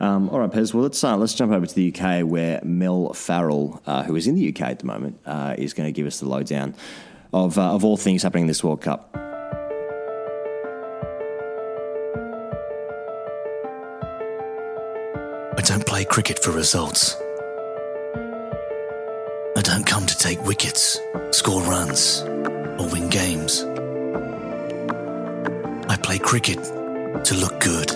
[0.01, 0.75] Um, all right, Pez.
[0.75, 4.27] Well, let's uh, let's jump over to the UK where Mel Farrell, uh, who is
[4.27, 6.75] in the UK at the moment, uh, is going to give us the lowdown
[7.33, 9.11] of uh, of all things happening in this World Cup.
[15.57, 17.17] I don't play cricket for results.
[19.57, 20.99] I don't come to take wickets,
[21.31, 23.65] score runs, or win games.
[26.15, 26.63] Play cricket
[27.25, 27.91] to look good.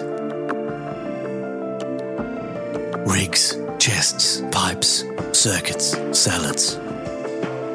[3.06, 6.78] rigs, chests, pipes, circuits, salads.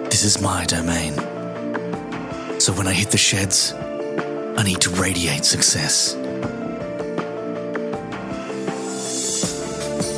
[0.10, 1.14] This is my domain.
[2.60, 3.72] So when I hit the sheds,
[4.58, 6.16] I need to radiate success.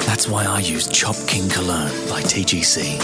[0.08, 2.98] That's why I use Chop King Cologne by TGC.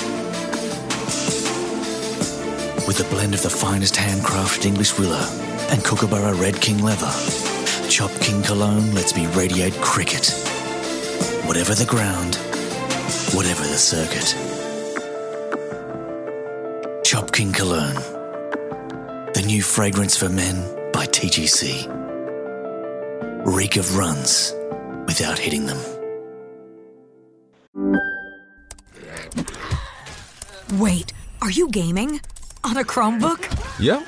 [2.87, 7.11] With a blend of the finest handcrafted English willow and Kookaburra Red King leather,
[7.89, 10.31] Chop King Cologne lets me radiate cricket
[11.45, 12.35] Whatever the ground,
[13.35, 14.35] whatever the circuit.
[17.03, 17.95] Chop King Cologne.
[19.33, 20.55] The new fragrance for men
[20.93, 21.87] by TGC.
[23.43, 24.53] reek of runs
[25.07, 25.79] without hitting them.
[30.79, 32.21] Wait, are you gaming?
[32.63, 33.43] On a Chromebook?
[33.79, 34.05] Yep.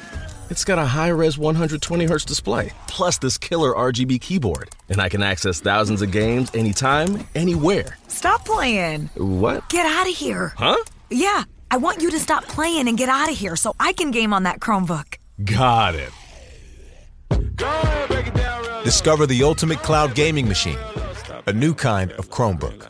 [0.50, 4.70] It's got a high res 120 Hz display, plus this killer RGB keyboard.
[4.90, 7.98] And I can access thousands of games anytime, anywhere.
[8.08, 9.10] Stop playing.
[9.16, 9.70] What?
[9.70, 10.54] Get out of here.
[10.58, 10.84] Huh?
[11.10, 14.12] Yeah, I want you to stop playing and get out of here so I can
[14.12, 15.16] game on that Chromebook.
[15.46, 16.12] Got it.
[18.84, 20.78] Discover the ultimate cloud gaming machine,
[21.48, 22.90] a new kind of Chromebook.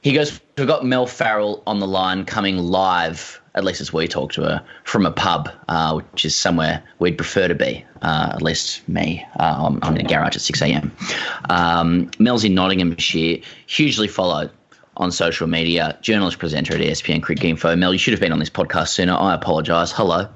[0.00, 4.08] He goes, We've got Mel Farrell on the line coming live, at least as we
[4.08, 8.30] talk to her, from a pub, uh, which is somewhere we'd prefer to be, uh,
[8.32, 9.26] at least me.
[9.38, 10.92] Uh, I'm, I'm in a garage at 6 a.m.
[11.50, 14.50] Um, Mel's in Nottinghamshire, hugely followed
[14.96, 17.74] on social media, journalist presenter at ESPN Cricket Info.
[17.76, 19.14] Mel, you should have been on this podcast sooner.
[19.14, 19.92] I apologise.
[19.92, 20.28] Hello.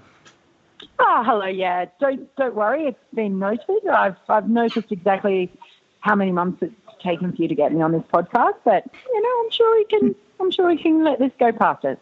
[0.98, 1.46] Oh, hello.
[1.46, 2.86] Yeah, don't don't worry.
[2.86, 3.86] It's been noted.
[3.86, 5.52] I've I've noticed exactly
[6.00, 9.22] how many months it's taken for you to get me on this podcast, but you
[9.22, 10.14] know, I'm sure we can.
[10.40, 11.98] I'm sure we can let this go past it.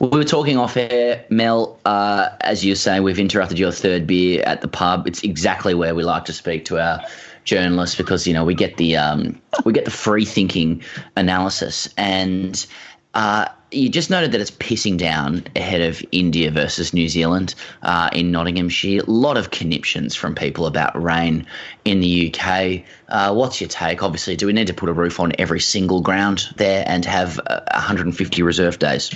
[0.00, 1.78] We were talking off air, Mel.
[1.84, 5.06] Uh, as you say, we've interrupted your third beer at the pub.
[5.06, 7.00] It's exactly where we like to speak to our
[7.44, 10.82] journalists because you know we get the um, we get the free thinking
[11.16, 12.66] analysis, and
[13.14, 18.10] uh, you just noted that it's pissing down ahead of India versus New Zealand uh,
[18.12, 19.02] in Nottinghamshire.
[19.02, 21.46] A lot of conniptions from people about rain
[21.84, 22.82] in the UK.
[23.08, 24.02] Uh, what's your take?
[24.02, 27.38] Obviously, do we need to put a roof on every single ground there and have
[27.46, 29.10] uh, 150 reserve days?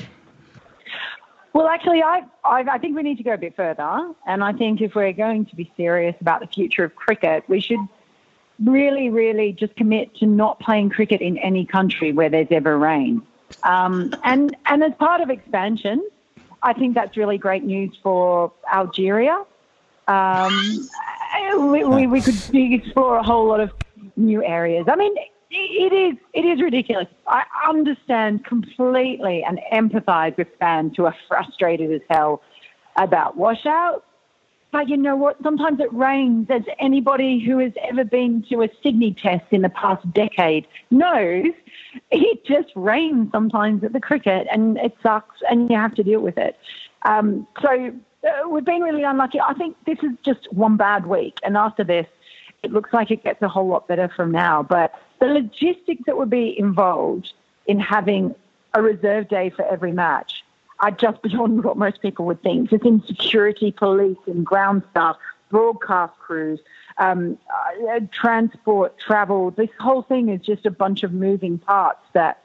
[1.52, 4.52] Well, actually, I, I I think we need to go a bit further, and I
[4.52, 7.80] think if we're going to be serious about the future of cricket, we should
[8.64, 13.22] really, really just commit to not playing cricket in any country where there's ever rain.
[13.62, 16.06] Um, and and as part of expansion,
[16.62, 19.44] I think that's really great news for Algeria.
[20.06, 20.88] Um,
[21.70, 23.72] we, we, we could explore a whole lot of
[24.16, 24.86] new areas.
[24.88, 25.14] I mean,
[25.50, 27.06] it is it is ridiculous.
[27.26, 32.42] I understand completely and empathise with fans who are frustrated as hell
[32.96, 34.04] about washouts.
[34.70, 35.36] But you know what?
[35.42, 36.48] Sometimes it rains.
[36.50, 41.52] As anybody who has ever been to a Sydney test in the past decade knows,
[42.10, 46.20] it just rains sometimes at the cricket, and it sucks, and you have to deal
[46.20, 46.58] with it.
[47.02, 47.92] Um, so
[48.24, 49.40] uh, we've been really unlucky.
[49.40, 52.06] I think this is just one bad week, and after this,
[52.62, 54.62] it looks like it gets a whole lot better from now.
[54.62, 57.32] But the logistics that would be involved
[57.66, 58.34] in having
[58.74, 60.44] a reserve day for every match
[60.80, 62.70] are just beyond what most people would think.
[62.70, 65.16] Just in security, police, and ground staff,
[65.50, 66.60] broadcast crews,
[66.98, 67.38] um,
[67.90, 69.50] uh, transport, travel.
[69.50, 72.42] This whole thing is just a bunch of moving parts that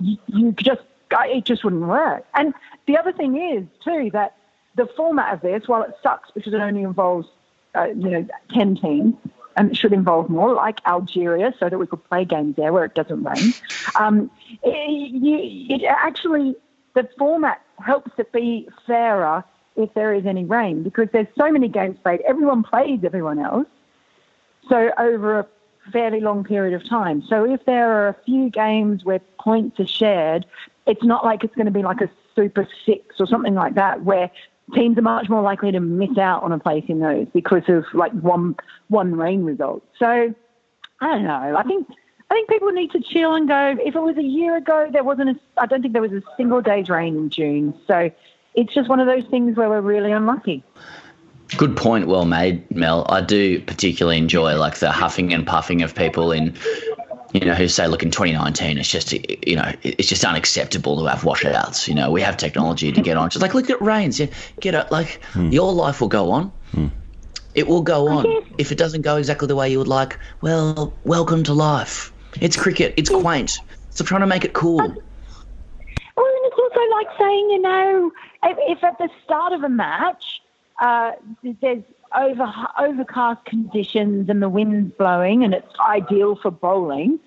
[0.00, 2.24] you, you just it just wouldn't work.
[2.34, 2.54] And
[2.86, 4.36] the other thing is too that
[4.74, 7.28] the format of this, while it sucks because it only involves
[7.74, 9.14] uh, you know ten teams,
[9.56, 12.84] and it should involve more, like Algeria, so that we could play games there where
[12.84, 13.54] it doesn't rain.
[13.98, 14.30] Um,
[14.62, 16.56] it, it actually
[16.94, 19.44] the format helps it be fairer
[19.76, 22.20] if there is any rain because there's so many games played.
[22.22, 23.66] Everyone plays everyone else,
[24.68, 25.46] so over a
[25.92, 27.22] fairly long period of time.
[27.28, 30.46] So if there are a few games where points are shared,
[30.86, 34.02] it's not like it's going to be like a Super Six or something like that
[34.02, 34.30] where
[34.72, 37.84] teams are much more likely to miss out on a place in those because of
[37.92, 38.56] like one
[38.88, 39.82] one rain result.
[39.98, 40.34] So
[41.00, 41.56] I don't know.
[41.56, 41.88] I think
[42.30, 43.76] I think people need to chill and go.
[43.84, 45.40] If it was a year ago, there wasn't a.
[45.60, 47.74] I don't think there was a single day's rain in June.
[47.86, 48.10] So
[48.54, 50.62] it's just one of those things where we're really unlucky.
[51.56, 53.06] Good point, well made, Mel.
[53.08, 56.56] I do particularly enjoy like the huffing and puffing of people in,
[57.34, 61.06] you know, who say, look, in 2019, it's just, you know, it's just unacceptable to
[61.06, 61.88] have washouts.
[61.88, 63.28] You know, we have technology to get on.
[63.28, 64.20] Just like, look, it rains.
[64.20, 64.26] Yeah,
[64.60, 64.92] get it.
[64.92, 66.52] Like, your life will go on.
[67.56, 68.44] It will go on.
[68.56, 72.12] If it doesn't go exactly the way you would like, well, welcome to life.
[72.40, 72.94] It's cricket.
[72.96, 73.58] It's quaint.
[73.90, 74.76] Stop trying to make it cool.
[74.76, 74.96] Well, and
[76.16, 78.12] it's also like saying, you know,
[78.44, 80.40] if, if at the start of a match
[80.80, 81.12] uh,
[81.60, 81.82] there's
[82.14, 87.18] over overcast conditions and the wind's blowing and it's ideal for bowling,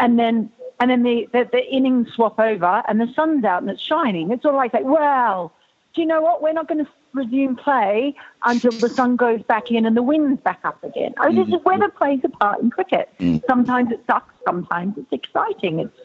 [0.00, 3.70] and then and then the, the, the innings swap over and the sun's out and
[3.70, 4.30] it's shining.
[4.30, 5.52] It's of like, say, well,
[5.94, 6.42] do you know what?
[6.42, 10.40] We're not going to resume play until the sun goes back in and the wind's
[10.42, 11.14] back up again.
[11.18, 13.08] Mean, this is weather plays a part in cricket.
[13.18, 13.42] Mm.
[13.46, 15.80] Sometimes it sucks, sometimes it's exciting.
[15.80, 15.98] It's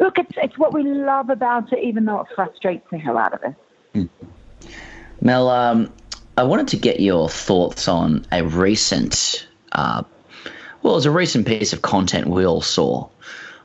[0.00, 3.34] look, it's it's what we love about it, even though it frustrates the hell out
[3.34, 3.54] of us.
[3.94, 4.08] Mm.
[5.20, 5.92] Mel, um,
[6.40, 10.02] I wanted to get your thoughts on a recent, uh,
[10.80, 13.10] well, it was a recent piece of content we all saw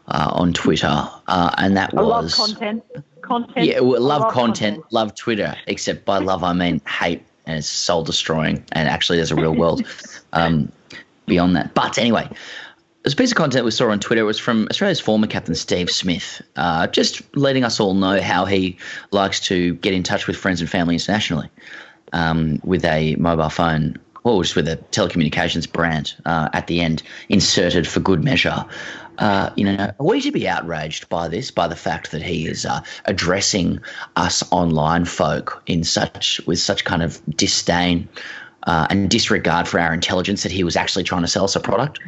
[0.09, 2.83] uh, on Twitter, uh, and that I love was content.
[3.21, 3.65] Content.
[3.65, 7.69] yeah, well, I love content, love Twitter, except by love I mean hate, and it's
[7.69, 9.81] soul destroying, and actually there's a real world.
[10.33, 10.69] um,
[11.27, 11.73] beyond that.
[11.75, 12.29] But anyway,
[13.03, 14.25] This piece of content we saw on Twitter.
[14.25, 18.77] Was from Australia's former captain Steve Smith, uh, just letting us all know how he
[19.11, 21.49] likes to get in touch with friends and family internationally
[22.15, 27.03] um, with a mobile phone or just with a telecommunications brand uh, at the end
[27.29, 28.65] inserted for good measure.
[29.19, 32.47] Uh, you know, are we to be outraged by this, by the fact that he
[32.47, 33.79] is uh, addressing
[34.15, 38.09] us online folk in such with such kind of disdain
[38.63, 41.59] uh, and disregard for our intelligence that he was actually trying to sell us a
[41.59, 41.99] product?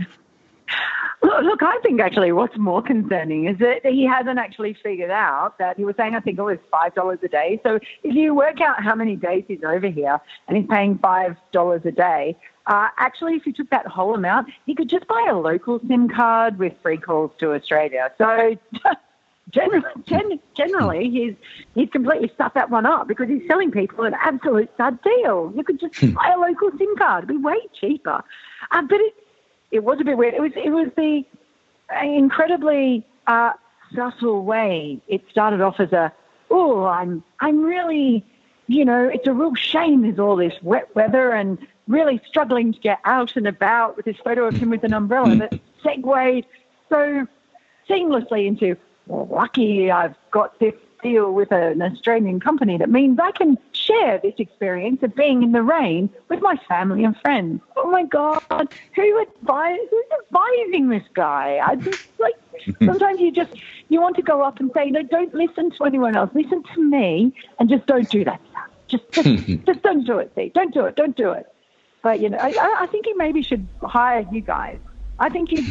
[1.67, 5.83] I think actually what's more concerning is that he hasn't actually figured out that he
[5.83, 7.59] was saying, I think it was $5 a day.
[7.63, 11.85] So if you work out how many days he's over here and he's paying $5
[11.85, 15.37] a day, uh, actually, if you took that whole amount, he could just buy a
[15.37, 18.11] local SIM card with free calls to Australia.
[18.17, 18.57] So
[19.51, 21.33] generally, gen- generally he's,
[21.75, 25.51] he's completely stuffed that one up because he's selling people an absolute stud deal.
[25.55, 27.25] You could just buy a local SIM card.
[27.25, 28.23] It'd be way cheaper.
[28.71, 29.15] Uh, but it,
[29.71, 30.33] it was a bit weird.
[30.33, 31.25] It was it was the
[32.03, 33.53] incredibly uh,
[33.95, 36.11] subtle way it started off as a
[36.49, 38.25] oh I'm I'm really
[38.67, 42.79] you know it's a real shame there's all this wet weather and really struggling to
[42.79, 46.45] get out and about with this photo of him with an umbrella that segued
[46.89, 47.27] so
[47.89, 48.75] seamlessly into
[49.07, 54.19] well, lucky I've got this deal with an Australian company that means I can share
[54.21, 57.61] this experience of being in the rain with my family and friends.
[57.75, 58.41] Oh my God,
[58.95, 61.59] who advise, who's advising this guy?
[61.65, 62.35] I just like,
[62.85, 63.51] sometimes you just,
[63.89, 66.29] you want to go up and say, no, don't listen to anyone else.
[66.33, 68.41] Listen to me and just don't do that.
[68.87, 69.27] Just, just,
[69.65, 70.49] just don't do it, see.
[70.49, 70.95] Don't do it.
[70.95, 71.47] Don't do it.
[72.01, 74.77] But, you know, I, I think he maybe should hire you guys.
[75.19, 75.65] I think you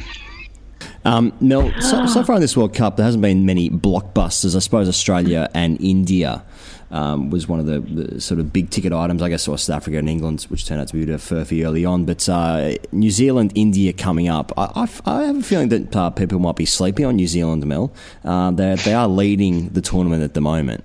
[1.04, 4.56] um, Mel, so, so, far in this World Cup, there hasn't been many blockbusters.
[4.56, 6.44] I suppose Australia and India
[6.90, 9.22] um, was one of the, the, sort of big ticket items.
[9.22, 11.20] I guess or South Africa and England, which turned out to be a bit of
[11.20, 12.04] furphy early on.
[12.04, 14.52] But uh, New Zealand, India coming up.
[14.56, 17.66] I, I, I have a feeling that uh, people might be sleeping on New Zealand,
[17.66, 17.92] Mel.
[18.24, 20.84] Uh, they are leading the tournament at the moment.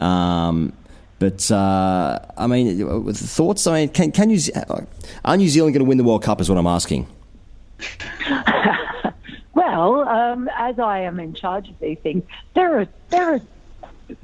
[0.00, 0.72] Um,
[1.18, 3.66] but uh, I mean, thoughts.
[3.66, 4.40] I mean, can, can you
[5.24, 6.40] are New Zealand going to win the World Cup?
[6.40, 7.06] Is what I'm asking.
[9.54, 12.22] Well, um, as I am in charge of these things,
[12.54, 13.40] there are there are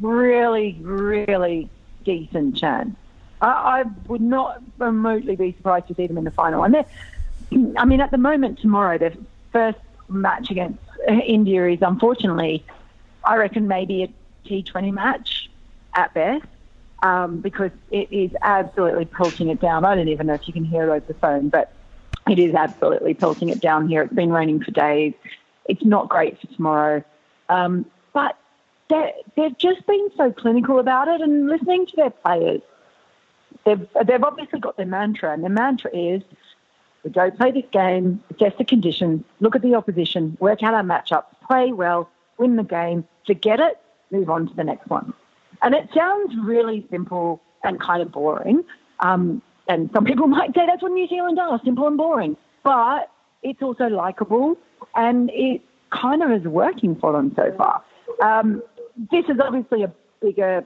[0.01, 1.69] really really
[2.05, 2.97] decent chance.
[3.41, 6.65] I, I would not remotely be surprised to see them in the final.
[6.65, 6.85] And
[7.77, 9.15] I mean, at the moment tomorrow, their
[9.53, 12.65] first match against India is unfortunately,
[13.25, 15.51] I reckon maybe a T20 match
[15.95, 16.45] at best.
[17.03, 19.87] Um, because it is absolutely pelting it down.
[19.87, 21.73] I don't even know if you can hear it over the phone, but
[22.29, 24.03] it is absolutely pelting it down here.
[24.03, 25.15] It's been raining for days.
[25.65, 27.03] It's not great for tomorrow.
[27.49, 27.87] Um,
[28.91, 32.61] but they've just been so clinical about it and listening to their players.
[33.65, 36.23] They've, they've obviously got their mantra, and their mantra is
[37.05, 40.83] we go play this game, assess the conditions, look at the opposition, work out our
[40.83, 43.79] matchups, play well, win the game, forget it,
[44.11, 45.15] move on to the next one.
[45.63, 48.65] And it sounds really simple and kind of boring.
[49.01, 52.37] Um, and some people might say that's what New Zealand are, simple and boring.
[52.63, 53.11] But
[53.43, 54.59] it's also likable
[54.95, 57.83] and it kind of is working for them so far.
[58.23, 58.63] Um,
[59.11, 60.65] this is obviously a bigger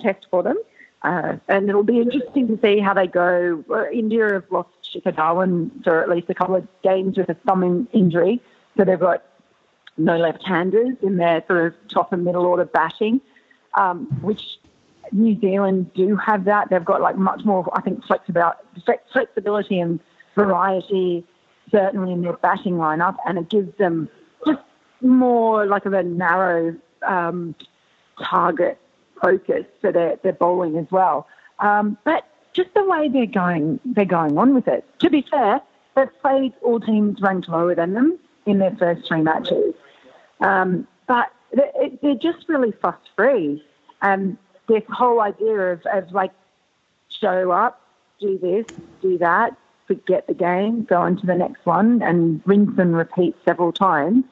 [0.00, 0.56] test for them.
[1.02, 3.64] Uh, and it'll be interesting to see how they go.
[3.68, 7.34] Uh, India have lost Shikhar Dhawan for at least a couple of games with a
[7.34, 8.40] thumb injury,
[8.76, 9.24] so they've got
[9.96, 13.20] no left-handers in their sort of top and middle order batting,
[13.74, 14.58] um, which
[15.10, 16.70] New Zealand do have that.
[16.70, 19.98] They've got like much more, I think, flexibility and
[20.36, 21.24] variety,
[21.70, 24.08] certainly in their batting lineup, and it gives them
[24.46, 24.62] just
[25.00, 26.76] more like of a narrow
[27.06, 27.54] um,
[28.22, 28.78] target
[29.20, 31.26] focus for their, their bowling as well.
[31.60, 34.84] Um, but just the way they're going, they're going on with it.
[35.00, 35.60] To be fair,
[35.94, 39.74] they've played all teams ranked lower than them in their first three matches,
[40.40, 41.30] um, but
[42.02, 43.62] they're just really fuss free.
[44.02, 44.36] And
[44.68, 46.32] this whole idea of, of like
[47.08, 47.80] show up,
[48.20, 48.66] do this,
[49.00, 53.36] do that, forget the game, go on to the next one, and rinse and repeat
[53.44, 54.24] several times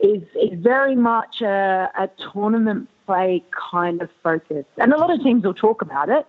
[0.00, 4.64] is is very much a, a tournament play kind of focus.
[4.76, 6.26] And a lot of teams will talk about it,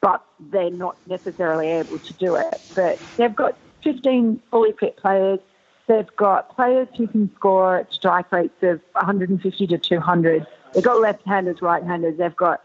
[0.00, 2.60] but they're not necessarily able to do it.
[2.74, 5.40] But they've got 15 fully fit players.
[5.86, 11.00] They've got players who can score at strike rates of 150 to 200 They've got
[11.00, 12.18] left-handers, right-handers.
[12.18, 12.62] They've got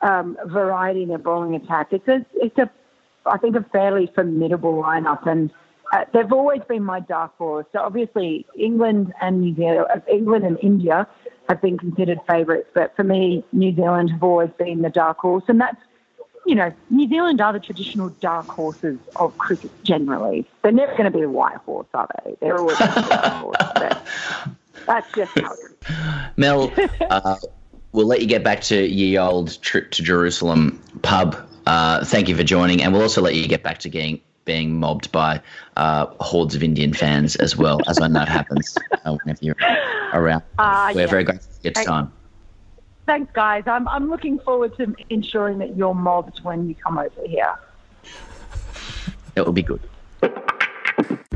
[0.00, 1.92] um, variety in their bowling attack.
[1.92, 2.68] It's a, it's a,
[3.24, 5.50] I think, a fairly formidable lineup, and
[5.92, 7.66] uh, they've always been my dark horse.
[7.72, 11.06] So obviously, England and New Zealand, uh, England and India
[11.48, 15.44] have been considered favourites, but for me, New Zealand have always been the dark horse,
[15.48, 15.80] and that's
[16.44, 20.44] you know, New Zealand are the traditional dark horses of cricket generally.
[20.62, 22.34] They're never going to be a white horse, are they?
[22.40, 23.56] They're always the dark horse.
[24.86, 25.96] That's just how it is.
[26.36, 26.72] Mel,
[27.10, 27.36] uh,
[27.92, 31.36] we'll let you get back to ye old trip to Jerusalem pub.
[31.66, 34.78] Uh, thank you for joining, and we'll also let you get back to getting being
[34.78, 35.40] mobbed by
[35.76, 39.56] uh, hordes of Indian fans as well, as I know happens uh, whenever you're
[40.12, 40.42] around.
[40.58, 41.06] Uh, We're yeah.
[41.06, 42.12] very grateful for your Thank- time.
[43.04, 43.64] Thanks, guys.
[43.66, 47.54] I'm, I'm looking forward to ensuring that you're mobbed when you come over here.
[49.34, 49.80] It will be good.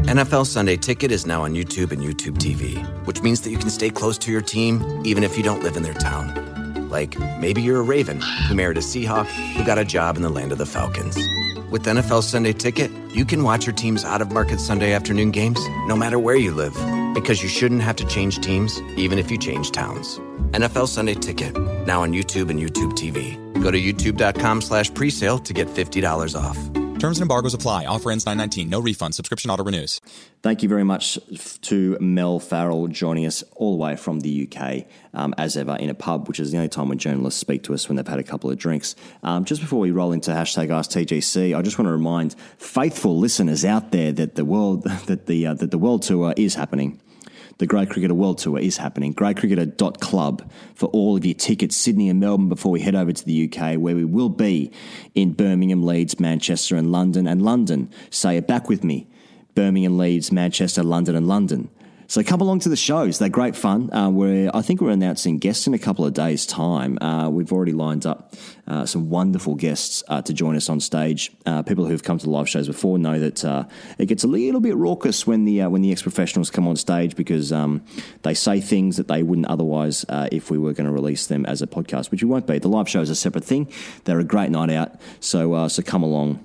[0.06, 2.76] NFL Sunday Ticket is now on YouTube and YouTube TV,
[3.06, 5.76] which means that you can stay close to your team even if you don't live
[5.76, 6.55] in their town.
[6.90, 10.28] Like maybe you're a Raven who married a Seahawk who got a job in the
[10.30, 11.16] land of the Falcons.
[11.70, 15.60] With NFL Sunday Ticket, you can watch your team's out of market Sunday afternoon games
[15.86, 16.74] no matter where you live
[17.14, 20.18] because you shouldn't have to change teams even if you change towns.
[20.52, 21.56] NFL Sunday Ticket,
[21.86, 23.36] now on YouTube and YouTube TV.
[23.62, 26.75] Go to youtube.com slash presale to get $50 off.
[26.98, 27.84] Terms and embargoes apply.
[27.84, 28.70] Offer ends 919.
[28.70, 29.14] No refund.
[29.14, 30.00] Subscription auto renews.
[30.42, 31.18] Thank you very much
[31.62, 35.90] to Mel Farrell joining us all the way from the UK, um, as ever, in
[35.90, 38.18] a pub, which is the only time when journalists speak to us when they've had
[38.18, 38.96] a couple of drinks.
[39.22, 43.64] Um, just before we roll into hashtag AskTGC, I just want to remind faithful listeners
[43.64, 47.00] out there that the world that the uh, that the world tour is happening.
[47.58, 49.14] The Grade Cricketer World Tour is happening.
[49.14, 53.50] GreyCricketer.club for all of your tickets, Sydney and Melbourne, before we head over to the
[53.50, 54.70] UK, where we will be
[55.14, 57.26] in Birmingham, Leeds, Manchester, and London.
[57.26, 59.08] And London, say it back with me
[59.54, 61.70] Birmingham, Leeds, Manchester, London, and London.
[62.08, 63.18] So come along to the shows.
[63.18, 63.92] They're great fun.
[63.92, 66.98] Uh, we're, I think we're announcing guests in a couple of days' time.
[67.02, 68.32] Uh, we've already lined up
[68.68, 71.32] uh, some wonderful guests uh, to join us on stage.
[71.46, 73.64] Uh, people who've come to the live shows before know that uh,
[73.98, 77.16] it gets a little bit raucous when the when the ex professionals come on stage
[77.16, 77.84] because um,
[78.22, 81.60] they say things that they wouldn't otherwise if we were going to release them as
[81.60, 82.58] a podcast, which we won't be.
[82.58, 83.68] The live show is a separate thing.
[84.04, 85.00] They're a great night out.
[85.18, 86.44] So so come along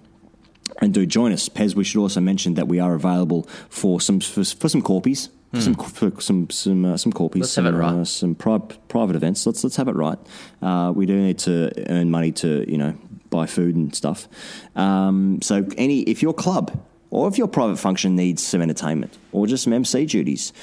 [0.82, 1.50] and do join us.
[1.50, 5.30] Pez, we should also mention that we are available for some for, for some corpies.
[5.54, 5.76] For some
[6.20, 7.94] some some uh, some corpies, Let's have it some, right.
[7.94, 9.46] uh, some pri- private events.
[9.46, 10.18] Let's let's have it right.
[10.62, 12.94] Uh, we do need to earn money to you know
[13.30, 14.30] buy food and stuff.
[14.78, 16.80] Um, so any if your club
[17.10, 20.54] or if your private function needs some entertainment or just some MC duties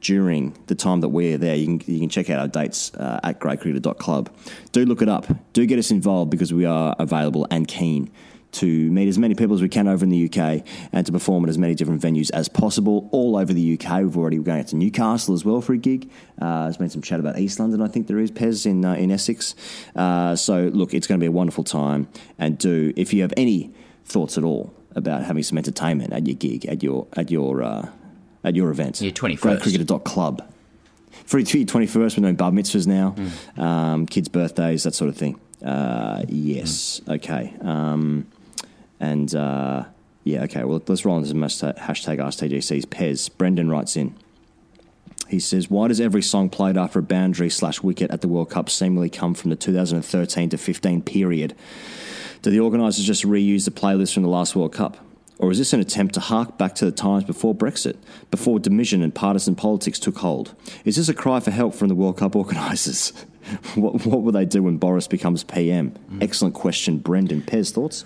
[0.00, 3.18] during the time that we're there, you can you can check out our dates uh,
[3.24, 4.30] at greycricketer.club.
[4.70, 5.26] Do look it up.
[5.54, 8.10] Do get us involved because we are available and keen
[8.60, 11.44] to meet as many people as we can over in the UK and to perform
[11.44, 14.00] at as many different venues as possible all over the UK.
[14.02, 16.10] We've already going out to Newcastle as well for a gig.
[16.40, 18.94] Uh, there's been some chat about East London, I think there is, Pez, in, uh,
[18.94, 19.54] in Essex.
[19.94, 22.08] Uh, so, look, it's going to be a wonderful time.
[22.38, 23.72] And do, if you have any
[24.04, 27.88] thoughts at all about having some entertainment at your gig, at your, at your, uh,
[28.44, 29.58] at your event, Your 21st.
[29.60, 30.42] greycricketer.club.
[31.24, 33.60] For your 21st, we're doing bar mitzvahs now, Mm.
[33.60, 35.40] um, kids' birthdays, that sort of thing.
[35.64, 37.14] Uh, yes, Mm.
[37.16, 37.54] okay.
[37.62, 38.26] Um,
[39.00, 39.84] and uh,
[40.24, 43.30] yeah, okay, well, let's roll into some hashtag, hashtag AskTGC's Pez.
[43.36, 44.14] Brendan writes in.
[45.28, 48.50] He says, Why does every song played after a boundary slash wicket at the World
[48.50, 51.54] Cup seemingly come from the 2013 to 15 period?
[52.42, 54.98] Do the organisers just reuse the playlist from the last World Cup?
[55.38, 57.96] Or is this an attempt to hark back to the times before Brexit,
[58.30, 60.54] before division and partisan politics took hold?
[60.84, 63.10] Is this a cry for help from the World Cup organisers?
[63.74, 65.94] what, what will they do when Boris becomes PM?
[66.20, 67.42] Excellent question, Brendan.
[67.42, 68.04] Pez, thoughts?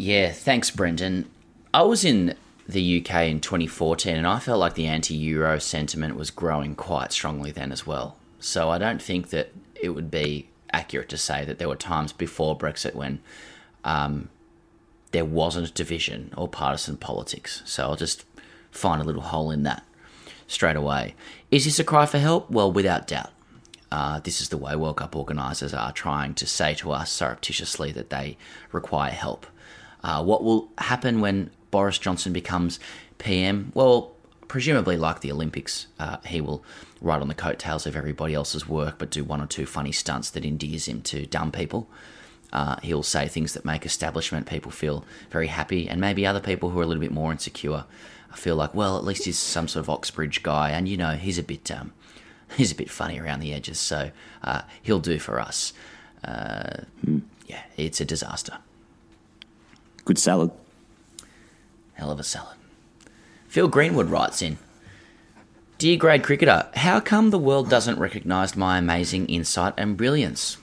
[0.00, 1.28] Yeah, thanks, Brendan.
[1.74, 2.34] I was in
[2.66, 7.12] the UK in 2014 and I felt like the anti Euro sentiment was growing quite
[7.12, 8.16] strongly then as well.
[8.38, 12.14] So I don't think that it would be accurate to say that there were times
[12.14, 13.20] before Brexit when
[13.84, 14.30] um,
[15.12, 17.60] there wasn't division or partisan politics.
[17.66, 18.24] So I'll just
[18.70, 19.84] find a little hole in that
[20.46, 21.14] straight away.
[21.50, 22.50] Is this a cry for help?
[22.50, 23.32] Well, without doubt.
[23.92, 27.92] Uh, this is the way World Cup organisers are trying to say to us surreptitiously
[27.92, 28.38] that they
[28.72, 29.46] require help.
[30.02, 32.80] Uh, what will happen when Boris Johnson becomes
[33.18, 33.70] PM?
[33.74, 34.12] Well,
[34.48, 36.64] presumably, like the Olympics, uh, he will
[37.00, 40.30] ride on the coattails of everybody else's work, but do one or two funny stunts
[40.30, 41.88] that endears him to dumb people.
[42.52, 46.70] Uh, he'll say things that make establishment people feel very happy, and maybe other people
[46.70, 47.84] who are a little bit more insecure
[48.34, 51.38] feel like, well, at least he's some sort of Oxbridge guy, and you know, he's
[51.38, 51.92] a bit um,
[52.56, 54.10] he's a bit funny around the edges, so
[54.42, 55.72] uh, he'll do for us.
[56.24, 56.82] Uh,
[57.46, 58.58] Yeah, it's a disaster.
[60.10, 60.50] Good salad.
[61.92, 62.56] Hell of a salad.
[63.46, 64.58] Phil Greenwood writes in
[65.78, 70.56] Dear grade cricketer, how come the world doesn't recognise my amazing insight and brilliance?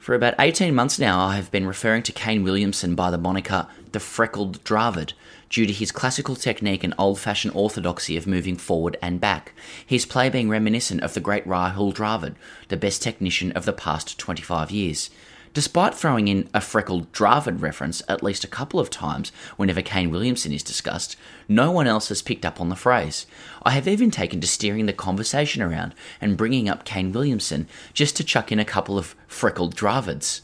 [0.00, 3.68] For about 18 months now, I have been referring to Kane Williamson by the moniker
[3.92, 5.12] the Freckled Dravid
[5.48, 9.52] due to his classical technique and old fashioned orthodoxy of moving forward and back,
[9.86, 12.34] his play being reminiscent of the great Rahul Dravid,
[12.66, 15.08] the best technician of the past 25 years.
[15.54, 20.10] Despite throwing in a freckled Dravid reference at least a couple of times whenever Kane
[20.10, 21.14] Williamson is discussed,
[21.46, 23.26] no one else has picked up on the phrase.
[23.62, 28.16] I have even taken to steering the conversation around and bringing up Kane Williamson just
[28.16, 30.40] to chuck in a couple of freckled Dravids.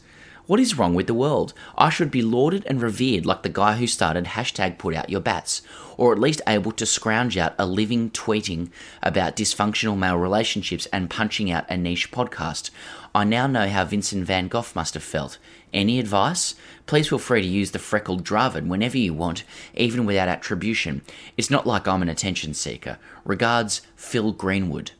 [0.49, 1.53] What is wrong with the world?
[1.77, 5.21] I should be lauded and revered like the guy who started hashtag put out your
[5.21, 5.61] bats,
[5.95, 8.71] or at least able to scrounge out a living tweeting
[9.03, 12.71] about dysfunctional male relationships and punching out a niche podcast.
[13.13, 15.37] I now know how Vincent van Gogh must have felt.
[15.73, 16.55] Any advice?
[16.85, 19.43] Please feel free to use the freckled Dravid whenever you want,
[19.73, 21.01] even without attribution.
[21.37, 22.97] It's not like I'm an attention seeker.
[23.25, 24.91] Regards, Phil Greenwood.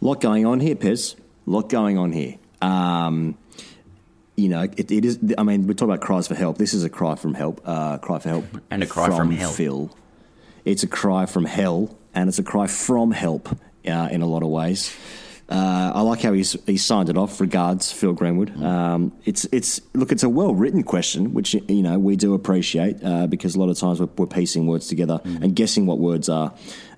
[0.00, 1.16] lot going on here, Pez.
[1.46, 2.36] lot going on here.
[2.60, 3.36] Um,
[4.36, 5.18] you know, it, it is.
[5.36, 6.58] I mean, we talk about cries for help.
[6.58, 7.60] This is a cry from help.
[7.64, 9.50] Uh, cry for help, And a cry from hell.
[9.50, 9.90] Phil.
[10.64, 13.48] It's a cry from hell, and it's a cry from help
[13.86, 14.94] uh, in a lot of ways.
[15.48, 17.40] Uh, I like how he's he signed it off.
[17.40, 18.62] Regards, Phil Greenwood.
[18.62, 23.02] Um, it's it's look, it's a well written question, which you know we do appreciate
[23.02, 26.28] uh, because a lot of times we're, we're piecing words together and guessing what words
[26.28, 26.52] are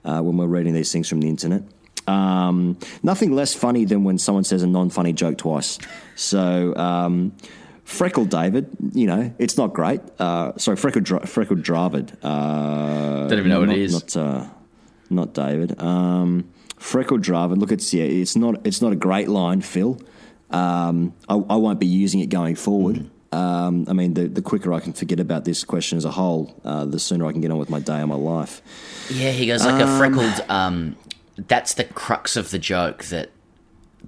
[0.05, 1.63] uh, when we're reading these things from the internet.
[2.09, 5.79] Um, nothing less funny than when someone says a non-funny joke twice.
[6.17, 6.75] So.
[6.77, 7.33] Um,
[7.85, 10.01] Freckled David, you know, it's not great.
[10.17, 12.13] Uh, sorry, Freckled, Dra- Freckled Dravid.
[12.23, 13.93] Uh, Don't even know what it is.
[13.93, 14.47] Not, uh,
[15.11, 15.81] not David.
[15.83, 16.49] Um,
[16.81, 17.59] Freckled Dravid.
[17.59, 20.01] Look, it's yeah, it's not it's not a great line, Phil.
[20.51, 23.09] Um, I, I won't be using it going forward.
[23.33, 26.59] Um, I mean, the, the quicker I can forget about this question as a whole,
[26.65, 28.61] uh, the sooner I can get on with my day and my life.
[29.11, 30.45] Yeah, he goes like a Um, freckled.
[30.51, 30.97] Um,
[31.37, 33.31] that's the crux of the joke that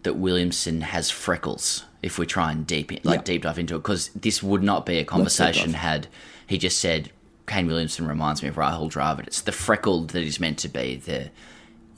[0.02, 1.84] that Williamson has freckles.
[2.02, 4.96] If we try and deep like deep dive into it, because this would not be
[4.98, 6.08] a conversation had
[6.46, 7.10] he just said
[7.46, 9.26] Kane Williamson reminds me of Rahul Dravid.
[9.26, 11.30] It's the freckled that is meant to be the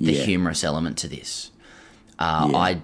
[0.01, 0.24] the Yeah.
[0.24, 1.51] humorous element to this.
[2.18, 2.59] Uh, Yeah.
[2.59, 2.82] I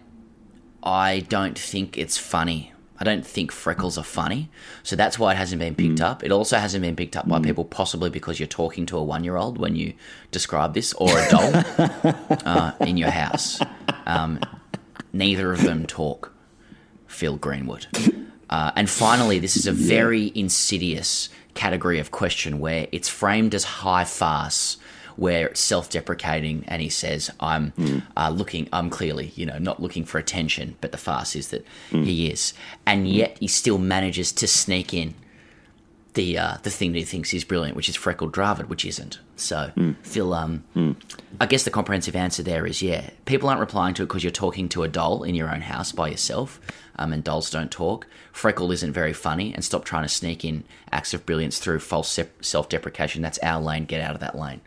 [0.83, 2.73] I don't think it's funny.
[2.99, 4.51] I don't think freckles are funny.
[4.83, 6.05] So that's why it hasn't been picked Mm.
[6.05, 6.25] up.
[6.25, 9.23] It also hasn't been picked up by people, possibly because you're talking to a one
[9.25, 9.93] year old when you
[10.31, 11.53] describe this, or a doll
[12.47, 13.61] uh, in your house.
[14.07, 14.41] Um,
[15.13, 16.33] neither of them talk,
[17.07, 17.87] Phil Greenwood.
[18.49, 23.65] Uh, and finally, this is a very insidious category of question where it's framed as
[23.65, 24.77] high farce,
[25.21, 27.73] where it's self-deprecating, and he says, "I'm
[28.17, 28.69] uh, looking.
[28.73, 32.55] I'm clearly, you know, not looking for attention, but the farce is that he is."
[32.87, 35.15] And yet, he still manages to sneak in
[36.15, 39.21] the uh, the thing that he thinks is brilliant, which is freckled Dravid, which isn't.
[39.37, 39.71] So,
[40.03, 40.65] Phil, um,
[41.41, 43.11] I guess the comprehensive answer there is yeah.
[43.27, 45.93] People aren't replying to it because you're talking to a doll in your own house
[45.93, 46.61] by yourself,
[46.97, 48.07] um, and dolls don't talk.
[48.33, 52.09] Freckle isn't very funny, and stop trying to sneak in acts of brilliance through false
[52.09, 53.23] sep- self-deprecation.
[53.23, 53.85] That's our lane.
[53.85, 54.63] Get out of that lane.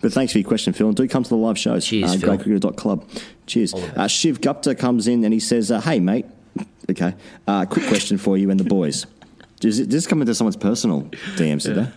[0.00, 0.88] But thanks for your question, Phil.
[0.88, 1.86] And do come to the live shows.
[1.86, 2.38] Cheers, uh, Phil.
[2.38, 3.08] GreatCricketer.club.
[3.46, 3.74] Cheers.
[3.74, 6.26] Uh, Shiv Gupta comes in and he says, uh, Hey, mate.
[6.90, 7.14] Okay.
[7.46, 9.06] Uh, quick question for you and the boys.
[9.60, 11.04] Does it, does this come into someone's personal
[11.36, 11.88] DMs today?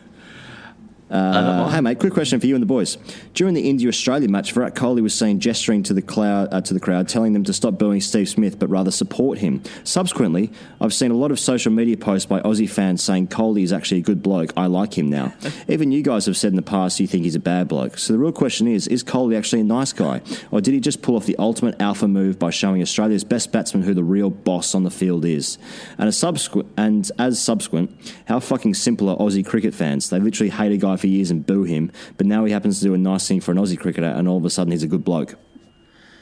[1.10, 2.97] Uh, hey mate, quick question for you and the boys.
[3.34, 6.74] During the India Australia match, Virat Kohli was seen gesturing to the cloud uh, to
[6.74, 9.62] the crowd, telling them to stop booing Steve Smith, but rather support him.
[9.86, 10.51] Subsequently,
[10.82, 13.99] I've seen a lot of social media posts by Aussie fans saying Kohli is actually
[13.99, 14.51] a good bloke.
[14.58, 15.34] I like him now.
[15.70, 17.97] Even you guys have said in the past you think he's a bad bloke.
[17.97, 21.01] So the real question is: Is Kohli actually a nice guy, or did he just
[21.01, 24.76] pull off the ultimate alpha move by showing Australia's best batsman who the real boss
[24.76, 25.58] on the field is?
[25.97, 27.95] And subsequent, and as subsequent,
[28.26, 30.10] how fucking simple are Aussie cricket fans?
[30.10, 32.85] They literally hate a guy for years and boo him, but now he happens to
[32.85, 34.87] do a nice thing for an Aussie cricketer, and all of a sudden he's a
[34.87, 35.35] good bloke.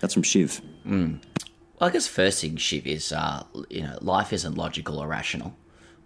[0.01, 0.61] That's from Shiv.
[1.80, 5.55] Well, I guess first thing, Shiv, is uh, you know life isn't logical or rational,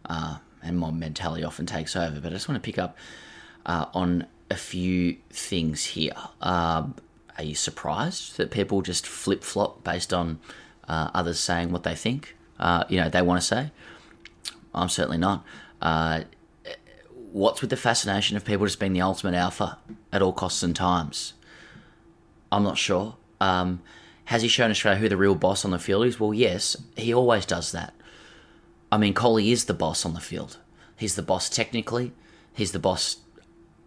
[0.05, 2.20] uh, and mob mentality often takes over.
[2.20, 2.97] But I just want to pick up
[3.65, 6.13] uh, on a few things here.
[6.41, 6.95] Um,
[7.38, 10.39] are you surprised that people just flip flop based on
[10.88, 12.36] uh, others saying what they think?
[12.59, 13.72] Uh, you know they want to say.
[14.74, 15.45] I'm certainly not.
[17.32, 19.78] What's with the fascination of people just being the ultimate alpha
[20.12, 21.34] at all costs and times?
[22.52, 23.16] I'm not sure.
[23.40, 23.82] Um,
[24.26, 26.20] has he shown Australia who the real boss on the field is?
[26.20, 27.94] Well, yes, he always does that.
[28.92, 30.58] I mean, Kohli is the boss on the field.
[30.98, 32.12] He's the boss technically,
[32.54, 33.18] he's the boss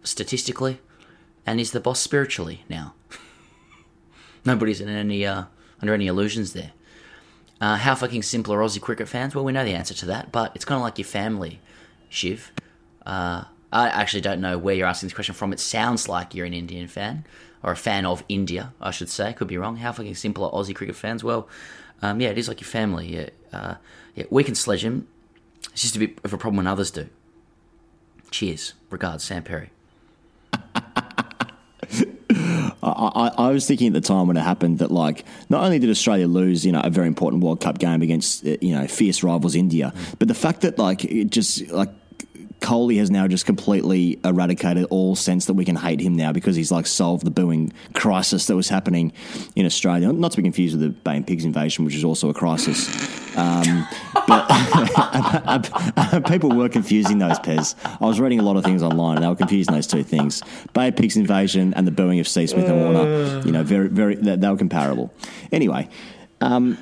[0.03, 0.79] statistically,
[1.45, 2.93] and he's the boss spiritually now.
[4.45, 5.45] Nobody's in any uh,
[5.81, 6.71] under any illusions there.
[7.61, 9.35] Uh, how fucking simple are Aussie cricket fans?
[9.35, 11.59] Well, we know the answer to that, but it's kind of like your family,
[12.09, 12.51] Shiv.
[13.05, 15.51] Uh, I actually don't know where you're asking this question from.
[15.51, 17.25] It sounds like you're an Indian fan,
[17.63, 19.33] or a fan of India, I should say.
[19.33, 19.77] Could be wrong.
[19.77, 21.23] How fucking simple are Aussie cricket fans?
[21.23, 21.47] Well,
[22.01, 23.15] um, yeah, it is like your family.
[23.15, 23.75] Yeah, uh,
[24.15, 25.07] yeah, we can sledge him.
[25.71, 27.07] It's just a bit of a problem when others do.
[28.29, 28.73] Cheers.
[28.89, 29.71] Regards, Sam Perry.
[32.83, 35.79] I, I, I was thinking at the time when it happened that like not only
[35.79, 38.87] did Australia lose, you know, a very important World Cup game against uh, you know
[38.87, 41.89] fierce rivals India, but the fact that like it just like
[42.63, 46.55] Kohli has now just completely eradicated all sense that we can hate him now because
[46.55, 49.11] he's like solved the booing crisis that was happening
[49.57, 50.11] in Australia.
[50.13, 52.87] Not to be confused with the Bay and Pigs invasion, which is also a crisis.
[53.35, 53.85] Um,
[54.27, 57.75] but people were confusing those, Pez.
[58.01, 60.41] I was reading a lot of things online and they were confusing those two things.
[60.71, 62.47] Bay and Pigs invasion and the booing of C.
[62.47, 65.13] Smith and Warner, you know, very, very, they, they were comparable.
[65.51, 65.89] Anyway,
[66.39, 66.77] um,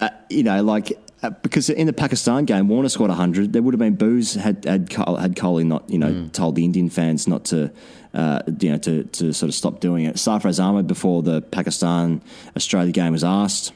[0.00, 0.98] uh, you know, like
[1.30, 3.52] because in the Pakistan game, Warner scored 100.
[3.52, 6.32] There would have been boos had had, had Kohli not you know Mm.
[6.32, 7.70] told the Indian fans not to
[8.14, 10.16] uh, you know to, to sort of stop doing it.
[10.16, 12.20] Sarfraz Ahmed before the Pakistan
[12.56, 13.72] Australia game was asked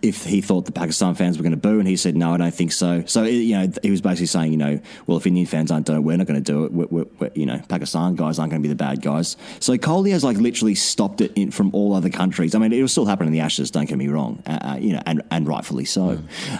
[0.00, 2.36] if he thought the Pakistan fans were going to boo, and he said no, I
[2.38, 3.04] don't think so.
[3.06, 5.98] So you know he was basically saying you know well if Indian fans aren't doing
[5.98, 6.72] it, we're not going to do it.
[6.72, 9.36] We're, we're, we're, you know Pakistan guys aren't going to be the bad guys.
[9.60, 12.54] So Kohli has like literally stopped it in, from all other countries.
[12.54, 13.70] I mean it will still happen in the Ashes.
[13.70, 16.18] Don't get me wrong, uh, uh, you know and and rightfully so.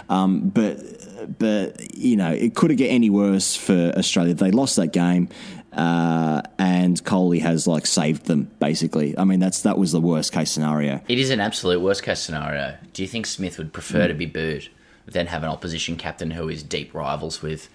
[0.09, 0.79] Um, but
[1.27, 4.33] but you know it couldn't get any worse for Australia.
[4.33, 5.29] They lost that game.
[5.71, 9.17] Uh, and Kohli has like saved them basically.
[9.17, 11.01] I mean, that's that was the worst case scenario.
[11.07, 12.77] It is an absolute worst case scenario.
[12.93, 14.69] Do you think Smith would prefer to be booed
[15.07, 17.69] than have an opposition captain who is deep rivals with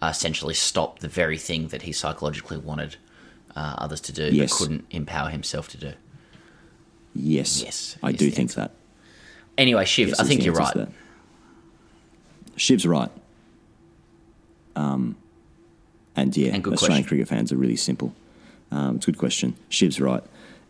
[0.00, 2.96] uh, essentially stop the very thing that he psychologically wanted
[3.54, 4.50] uh, others to do Yes.
[4.50, 5.92] but couldn't empower himself to do?
[7.14, 8.72] Yes, Yes, I do think that.
[9.58, 10.72] Anyway, Shiv, Yes, I think you're right.
[10.74, 10.88] that.
[12.56, 13.10] Shiv's right.
[14.76, 15.16] Um,
[16.16, 17.04] and yeah, And Australian question.
[17.04, 18.14] cricket fans are really simple.
[18.70, 19.56] Um, it's a good question.
[19.70, 20.22] Shiv's right,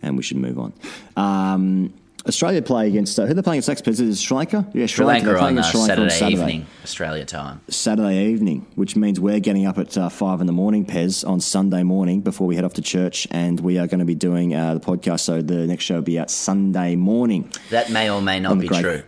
[0.02, 0.72] and we should move on.
[1.16, 1.92] Um,
[2.26, 3.88] Australia play against uh, who they're playing against next?
[3.88, 4.64] Is it Sri Lanka?
[4.72, 7.60] Yeah, Sri Lanka They're playing on uh, Sri Lanka Saturday, evening, Australia time.
[7.68, 11.40] Saturday evening, which means we're getting up at uh, five in the morning, Pez, on
[11.40, 14.54] Sunday morning before we head off to church, and we are going to be doing
[14.54, 15.20] uh, the podcast.
[15.20, 17.50] So the next show will be out Sunday morning.
[17.70, 19.02] That may or may not be great- true.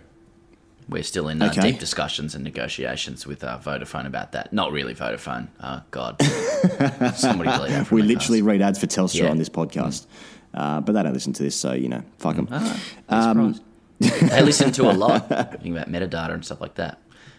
[0.89, 1.70] We're still in uh, Okay.
[1.70, 4.53] deep discussions and negotiations with uh, Vodafone about that.
[4.53, 5.49] Not really Vodafone.
[5.62, 6.20] Oh, God.
[7.16, 9.30] Somebody delete we literally read ads for Telstra Yeah.
[9.30, 10.07] on this podcast,
[10.53, 12.49] uh, but they don't listen to this, so you know, fuck them.
[12.51, 13.59] Ah, I'm
[14.01, 16.99] they listen to a lot, thinking about metadata and stuff like that.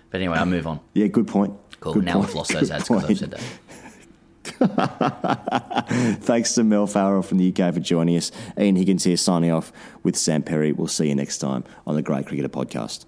[0.10, 0.80] But anyway, I'll move on.
[0.94, 1.54] Yeah, good point.
[1.82, 1.94] Cool.
[1.96, 2.28] Good now point.
[2.28, 3.42] we've lost those Good ads because I've said that.
[6.22, 8.32] Thanks to Mel Farrell from the UK for joining us.
[8.60, 9.72] Ian Higgins here signing off
[10.04, 10.72] with Sam Perry.
[10.72, 13.06] We'll see you next time on the Grade Cricketer Podcast.